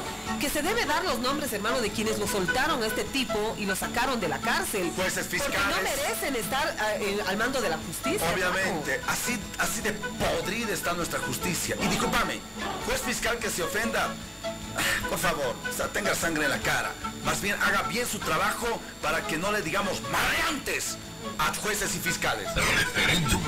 [0.41, 3.67] que se debe dar los nombres, hermano, de quienes lo soltaron a este tipo y
[3.67, 4.91] lo sacaron de la cárcel.
[4.97, 5.97] Jueces Porque no fiscales.
[5.97, 8.27] merecen estar eh, al mando de la justicia.
[8.33, 11.77] Obviamente, así, así de podrida está nuestra justicia.
[11.81, 12.41] Y discúlpame,
[12.87, 14.07] juez fiscal que se ofenda,
[14.45, 16.93] ah, por favor, o sea, tenga sangre en la cara.
[17.25, 20.99] Más bien haga bien su trabajo para que no le digamos maleantes
[21.39, 22.49] a jueces y fiscales.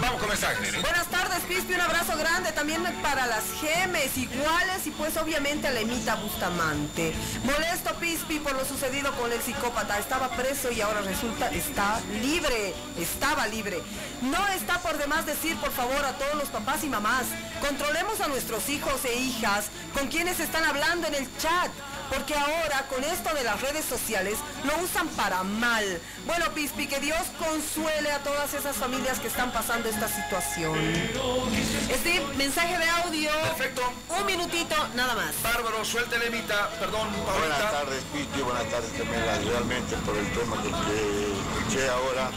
[0.01, 0.81] Vamos con mensajes.
[0.81, 5.73] Buenas tardes, Pispi, un abrazo grande también para las gemes iguales y pues obviamente a
[5.73, 7.15] la Emita Bustamante.
[7.45, 9.99] Molesto, Pispi, por lo sucedido con el psicópata.
[9.99, 12.75] Estaba preso y ahora resulta está libre.
[12.99, 13.83] Estaba libre.
[14.23, 17.27] No está por demás decir, por favor, a todos los papás y mamás,
[17.61, 21.71] controlemos a nuestros hijos e hijas con quienes están hablando en el chat.
[22.11, 25.85] Porque ahora con esto de las redes sociales lo usan para mal.
[26.27, 30.79] Bueno, Pispi, que Dios consuele a todas esas familias que están pasando esta situación.
[31.91, 33.31] Este mensaje de audio.
[33.43, 33.83] Perfecto.
[34.19, 35.35] Un minutito, nada más.
[35.43, 36.71] Bárbaro, suéltele, Emita.
[36.79, 37.71] Perdón, Buenas Paulita.
[37.71, 39.39] tardes, Piti, buenas tardes, Camila.
[39.45, 42.31] Realmente por el tema que, que escuché ahora,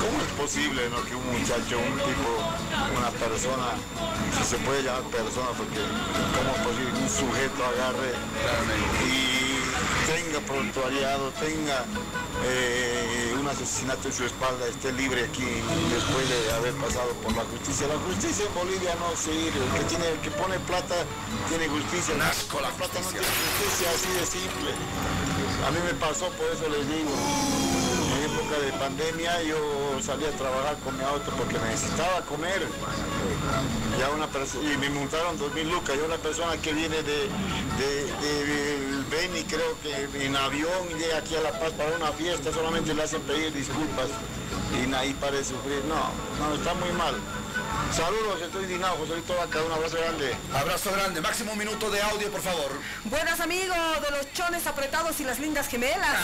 [0.00, 2.30] ¿cómo es posible no, que un muchacho, un tipo,
[2.96, 3.74] una persona,
[4.36, 5.80] si se puede llamar persona, porque
[6.34, 8.12] cómo es posible que un sujeto agarre
[9.06, 9.38] y
[10.08, 11.84] tenga prontuariado, tenga
[12.44, 15.46] eh, un asesinato en su espalda, esté libre aquí
[15.92, 17.86] después de haber pasado por la justicia?
[17.88, 20.94] La justicia en Bolivia no sirve, el que, tiene, el que pone plata
[21.48, 22.14] tiene justicia.
[22.16, 22.30] La
[22.70, 24.70] plata no tiene justicia, así de simple.
[25.66, 27.77] A mí me pasó, por eso les digo.
[28.48, 29.56] De pandemia yo
[30.02, 32.66] salí a trabajar con mi auto porque necesitaba comer.
[34.00, 34.26] Ya una
[34.62, 35.96] y me montaron dos mil lucas.
[35.96, 39.04] Y una persona que viene de, de, de-
[39.44, 43.20] creo que en avión, llega aquí a La Paz para una fiesta, solamente le hacen
[43.22, 44.08] pedir disculpas.
[44.72, 45.82] Y ahí para de sufrir.
[45.86, 47.14] No, no, está muy mal.
[47.92, 50.36] Saludos, estoy indignado, José Luis Vaca, un abrazo grande.
[50.54, 51.20] Abrazo grande.
[51.20, 52.70] Máximo un minuto de audio, por favor.
[53.04, 56.16] Buenas amigos de los chones apretados y las lindas gemelas.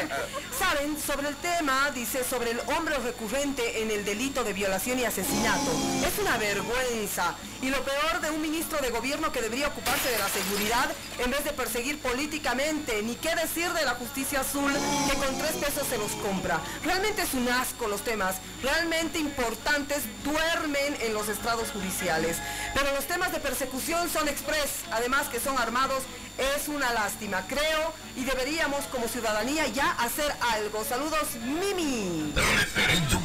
[0.58, 5.04] Saben, sobre el tema, dice, sobre el hombre recurrente en el delito de violación y
[5.04, 5.70] asesinato.
[6.06, 7.34] Es una vergüenza.
[7.60, 11.30] Y lo peor de un ministro de gobierno que debería ocuparse de la seguridad en
[11.30, 13.02] vez de perseguir políticamente.
[13.02, 14.72] Ni qué decir de la justicia azul
[15.10, 16.60] que con tres pesos se los compra.
[16.84, 18.36] Realmente es un asco los temas.
[18.62, 22.36] Realmente importantes duermen en los estrados judiciales.
[22.74, 24.84] Pero los temas de persecución son express.
[24.90, 26.02] Además que son armados.
[26.38, 30.84] Es una lástima, creo, y deberíamos como ciudadanía ya hacer algo.
[30.84, 32.32] Saludos, Mimi.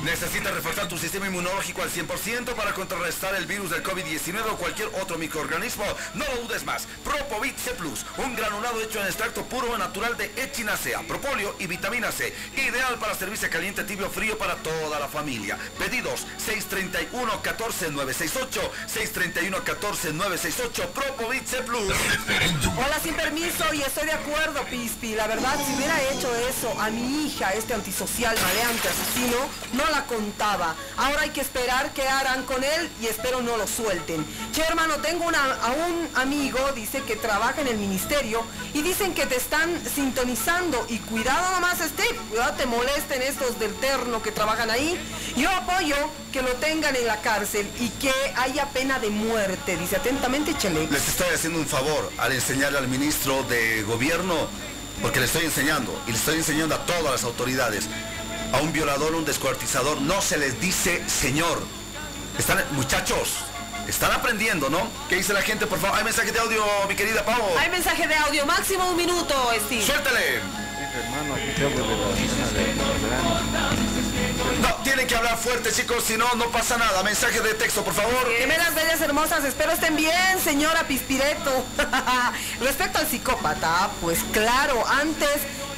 [0.03, 4.88] Necesitas reforzar tu sistema inmunológico al 100% para contrarrestar el virus del COVID-19 o cualquier
[4.99, 5.86] otro microorganismo.
[6.16, 6.88] No lo dudes más.
[7.03, 7.76] Propovit C+,
[8.18, 12.34] un granulado hecho en extracto puro natural de echinacea, propóleo y vitamina C.
[12.57, 15.59] Ideal para servirse caliente, tibio, frío para toda la familia.
[15.78, 21.57] Pedidos 631-14968, 631-14968, Propovit C+.
[21.64, 25.13] Hola sin permiso y estoy de acuerdo, Pispi.
[25.15, 29.37] La verdad, si hubiera hecho eso a mi hija, este antisocial, maleante, asesino,
[29.73, 30.73] no la contaba.
[30.95, 34.25] Ahora hay que esperar qué harán con él y espero no lo suelten.
[34.53, 38.41] Che, hermano, tengo a un amigo, dice que trabaja en el ministerio
[38.73, 40.85] y dicen que te están sintonizando.
[40.87, 44.97] Y cuidado nomás, Steve, cuidado te molesten estos del terno que trabajan ahí.
[45.35, 45.95] Yo apoyo
[46.31, 49.75] que lo tengan en la cárcel y que haya pena de muerte.
[49.77, 50.87] Dice atentamente, Chele.
[50.89, 54.35] Les estoy haciendo un favor al enseñarle al ministro de gobierno,
[55.01, 57.89] porque le estoy enseñando, y le estoy enseñando a todas las autoridades.
[58.53, 61.59] A un violador, un descuartizador, no se les dice señor.
[62.37, 63.37] Están, muchachos,
[63.87, 64.87] están aprendiendo, ¿no?
[65.09, 65.97] ¿Qué dice la gente, por favor?
[65.97, 67.41] Hay mensaje de audio, mi querida Pau.
[67.57, 69.33] Hay mensaje de audio, máximo un minuto,
[69.65, 69.83] Steve.
[69.83, 70.35] Suéltale.
[70.93, 71.35] Hermano,
[74.61, 77.03] No, tienen que hablar fuerte, chicos, si no, no pasa nada.
[77.03, 78.29] Mensaje de texto, por favor.
[78.37, 81.65] Gemelas bellas hermosas, espero estén bien, señora Pispireto.
[82.61, 85.29] Respecto al psicópata, pues claro, antes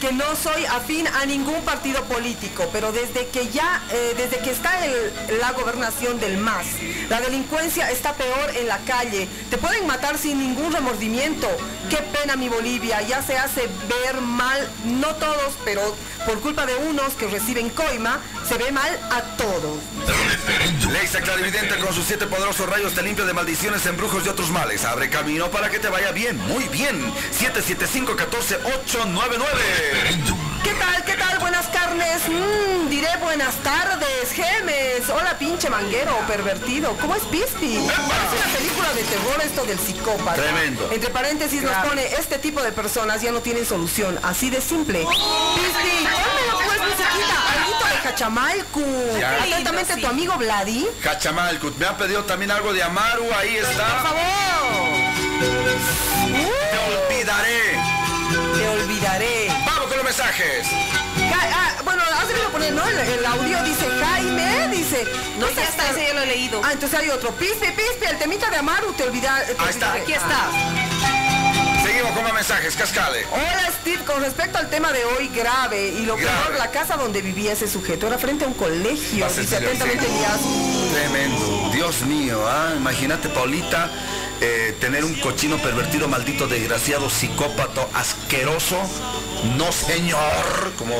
[0.02, 4.52] que no soy afín a ningún partido político, pero desde que ya, eh, desde que
[4.52, 6.66] está el- la gobernación del MAS,
[7.10, 9.28] la delincuencia está peor en la calle.
[9.50, 11.48] Te pueden matar sin ningún remordimiento.
[11.90, 13.70] Qué pena mi Bolivia, ya se hace
[14.04, 15.96] ver mal, no todos, pero
[16.26, 19.80] por culpa de unos que reciben coima, se ve mal a todos.
[20.92, 24.86] Lexa Clarividente con sus siete poderosos rayos te limpia de maldiciones, embrujos y otros males.
[24.86, 27.12] Abre camino para que te vaya bien, muy bien.
[27.40, 29.40] 775-14899.
[30.64, 31.04] ¿Qué tal?
[31.06, 31.40] ¿Qué tal?
[31.40, 32.22] Buenas carnes.
[32.28, 35.08] Mm, diré buenas tardes, Gemes.
[35.10, 36.96] Hola, pinche manguero pervertido.
[37.02, 37.78] ¿Cómo es Pispi?
[37.78, 40.42] Parece una película de terror esto del psicópata.
[40.42, 40.90] Tremendo.
[40.92, 44.18] Entre paréntesis nos pone, este tipo de personas ya no tienen solución.
[44.24, 45.00] Así de simple.
[45.00, 47.75] Pispi, pónmelo pues, musiquita.
[49.20, 49.44] Ya.
[49.44, 50.88] Atentamente tu amigo Vladi.
[51.02, 53.88] Cachamalcut, me ha pedido también algo de Amaru, ahí está.
[53.88, 54.86] Por favor.
[56.72, 56.78] Te
[57.08, 57.62] olvidaré.
[58.56, 59.48] Te olvidaré.
[59.66, 60.68] Vamos con los mensajes.
[60.68, 62.86] Ja- ah, bueno, hazlo poner, ¿no?
[62.88, 65.06] El, el audio dice Jaime, dice.
[65.40, 66.62] No, sé ya está, ese ya lo he leído.
[66.64, 67.32] Ah, entonces hay otro.
[67.32, 69.44] Pispe, pispe, el temita de Amaru, te olvida.
[69.46, 69.94] te Ahí está.
[69.94, 70.48] Aquí está.
[72.06, 73.26] Seguimos con más mensajes, cascale.
[73.32, 76.38] Hola Steve, con respecto al tema de hoy grave y lo Grave.
[76.46, 79.28] peor, la casa donde vivía ese sujeto era frente a un colegio.
[79.28, 80.06] Dice atentamente.
[80.94, 81.70] Tremendo.
[81.74, 82.74] Dios mío, ¿ah?
[82.76, 83.90] Imagínate, Paulita,
[84.42, 88.78] eh, tener un cochino pervertido, maldito, desgraciado, psicópata, asqueroso.
[89.58, 90.74] No, señor.
[90.78, 90.96] Como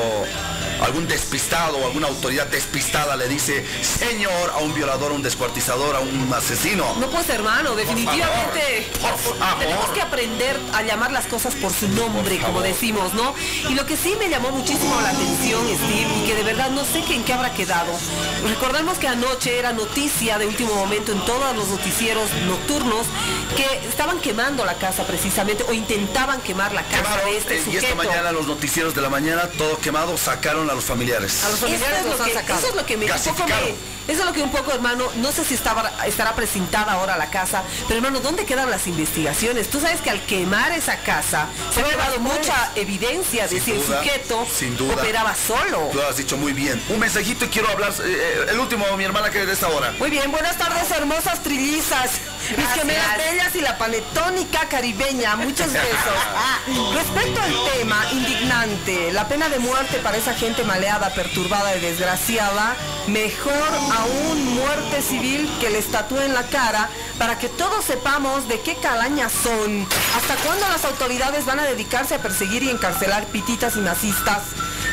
[0.80, 5.96] algún despistado o alguna autoridad despistada le dice, señor, a un violador, a un descuartizador,
[5.96, 6.84] a un asesino.
[7.00, 9.58] No pues hermano, definitivamente Por favor.
[9.58, 13.34] tenemos que aprender a llamar las cosas por su nombre, como decimos, ¿no?
[13.68, 16.84] Y lo que sí me llamó muchísimo la atención, Steve, y que de verdad no
[16.84, 17.92] sé en qué habrá quedado.
[18.48, 23.06] Recordemos que anoche era noticia de último momento en todos los noticieros nocturnos
[23.56, 27.58] que estaban quemando la casa precisamente, o intentaban quemar la casa Quemaron, de este eh,
[27.60, 27.86] y sujeto.
[27.86, 31.44] esta mañana los noticieros de la mañana, todo quemado, sacaron a los familiares.
[31.44, 32.58] A los familiares Eso es los lo han que- sacado.
[32.58, 33.64] eso es lo que me- un poco Gasificaron.
[33.70, 37.16] me- Eso es lo que un poco, hermano, no sé si estaba, estará presentada ahora
[37.16, 39.68] la casa, pero hermano, ¿dónde quedan las investigaciones?
[39.68, 43.70] Tú sabes que al quemar esa casa se ha llevado mucha evidencia de Sin si
[43.72, 44.94] el sujeto sin duda.
[44.94, 45.88] operaba solo.
[45.90, 46.80] Tú lo has dicho muy bien.
[46.88, 49.92] Un mensajito y quiero hablar, eh, eh, el último, mi hermana que de esta hora.
[49.98, 52.12] Muy bien, buenas tardes, hermosas trillizas.
[52.50, 52.78] Mis Gracias.
[52.78, 55.36] gemelas bellas y la panetónica caribeña.
[55.36, 55.86] Muchos besos.
[56.38, 56.58] Ah,
[56.94, 62.76] Respecto al tema indignante, la pena de muerte para esa gente maleada, perturbada y desgraciada,
[63.06, 63.52] mejor
[63.96, 66.88] aún muerte civil que le tatúen la cara
[67.18, 69.86] para que todos sepamos de qué calañas son.
[70.16, 74.42] ¿Hasta cuándo las autoridades van a dedicarse a perseguir y encarcelar pititas y nazistas?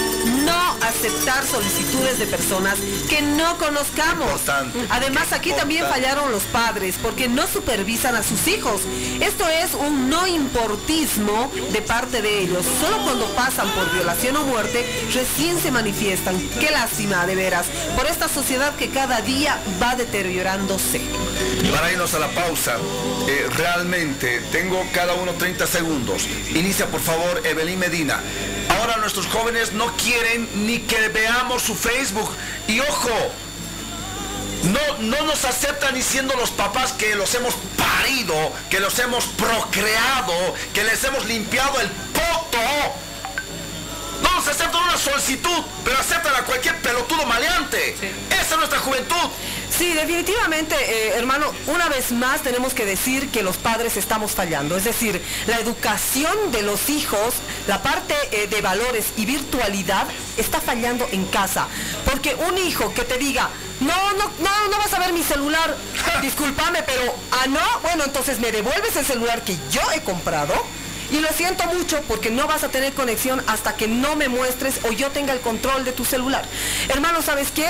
[0.44, 2.76] no aceptar solicitudes de personas
[3.08, 4.42] que no conozcamos.
[4.90, 8.82] Además, aquí también fallaron los padres porque no supervisan a sus hijos.
[9.20, 10.26] Esto es un no
[10.94, 12.64] de parte de ellos.
[12.80, 16.40] Solo cuando pasan por violación o muerte, recién se manifiestan.
[16.60, 17.66] Qué lástima, de veras,
[17.96, 21.00] por esta sociedad que cada día va deteriorándose.
[21.72, 22.76] Para irnos a la pausa,
[23.26, 26.28] eh, realmente tengo cada uno 30 segundos.
[26.54, 28.20] Inicia por favor Evelyn Medina.
[28.78, 32.30] Ahora nuestros jóvenes no quieren ni que veamos su Facebook.
[32.68, 33.10] Y ojo,
[34.64, 38.34] no, no nos aceptan diciendo los papás que los hemos parido,
[38.70, 40.32] que los hemos procreado,
[40.72, 42.58] que les hemos limpiado el poto.
[44.94, 47.96] Una solicitud, pero aceptan a cualquier pelotudo maleante.
[48.30, 49.28] Esa es nuestra juventud.
[49.76, 54.76] Sí, definitivamente, eh, hermano, una vez más tenemos que decir que los padres estamos fallando.
[54.76, 57.34] Es decir, la educación de los hijos,
[57.66, 61.66] la parte eh, de valores y virtualidad está fallando en casa.
[62.04, 65.76] Porque un hijo que te diga, no, no, no, no vas a ver mi celular,
[66.22, 70.54] discúlpame, pero, ah, no, bueno, entonces me devuelves el celular que yo he comprado.
[71.14, 74.80] Y lo siento mucho porque no vas a tener conexión hasta que no me muestres
[74.84, 76.44] o yo tenga el control de tu celular.
[76.88, 77.68] Hermano, ¿sabes qué?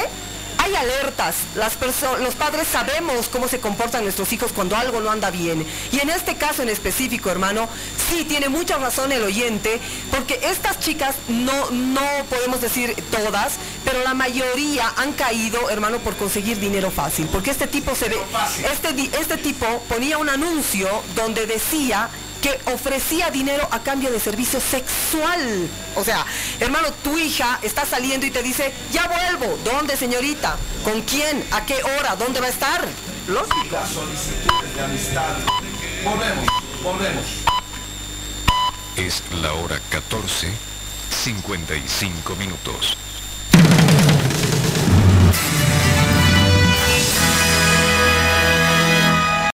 [0.57, 1.35] hay alertas.
[1.57, 1.77] Las
[2.21, 5.67] los padres sabemos cómo se comportan nuestros hijos cuando algo no anda bien.
[5.93, 7.69] Y en este caso en específico, hermano,
[8.09, 9.79] sí tiene mucha razón el oyente,
[10.11, 16.17] porque estas chicas no, no podemos decir todas, pero la mayoría han caído, hermano, por
[16.17, 17.27] conseguir dinero fácil.
[17.27, 18.17] Porque este tipo se ve.
[18.73, 22.09] Este, este tipo ponía un anuncio donde decía
[22.45, 25.67] que ofrecía dinero a cambio de servicio sexual.
[25.97, 26.27] O sea,
[26.61, 29.59] hermano, tu hija está saliendo y te dice, ya vuelvo.
[29.65, 30.55] ¿Dónde, señorita?
[30.85, 31.43] ¿Con quién?
[31.53, 32.17] ¿A qué hora?
[32.17, 32.87] ¿Dónde va a estar?
[33.29, 33.79] Lógico.
[34.77, 35.37] De amistad.
[36.05, 36.45] Volvemos,
[36.83, 37.25] volvemos.
[38.97, 40.53] Es la hora 14,
[41.25, 42.99] 55 minutos.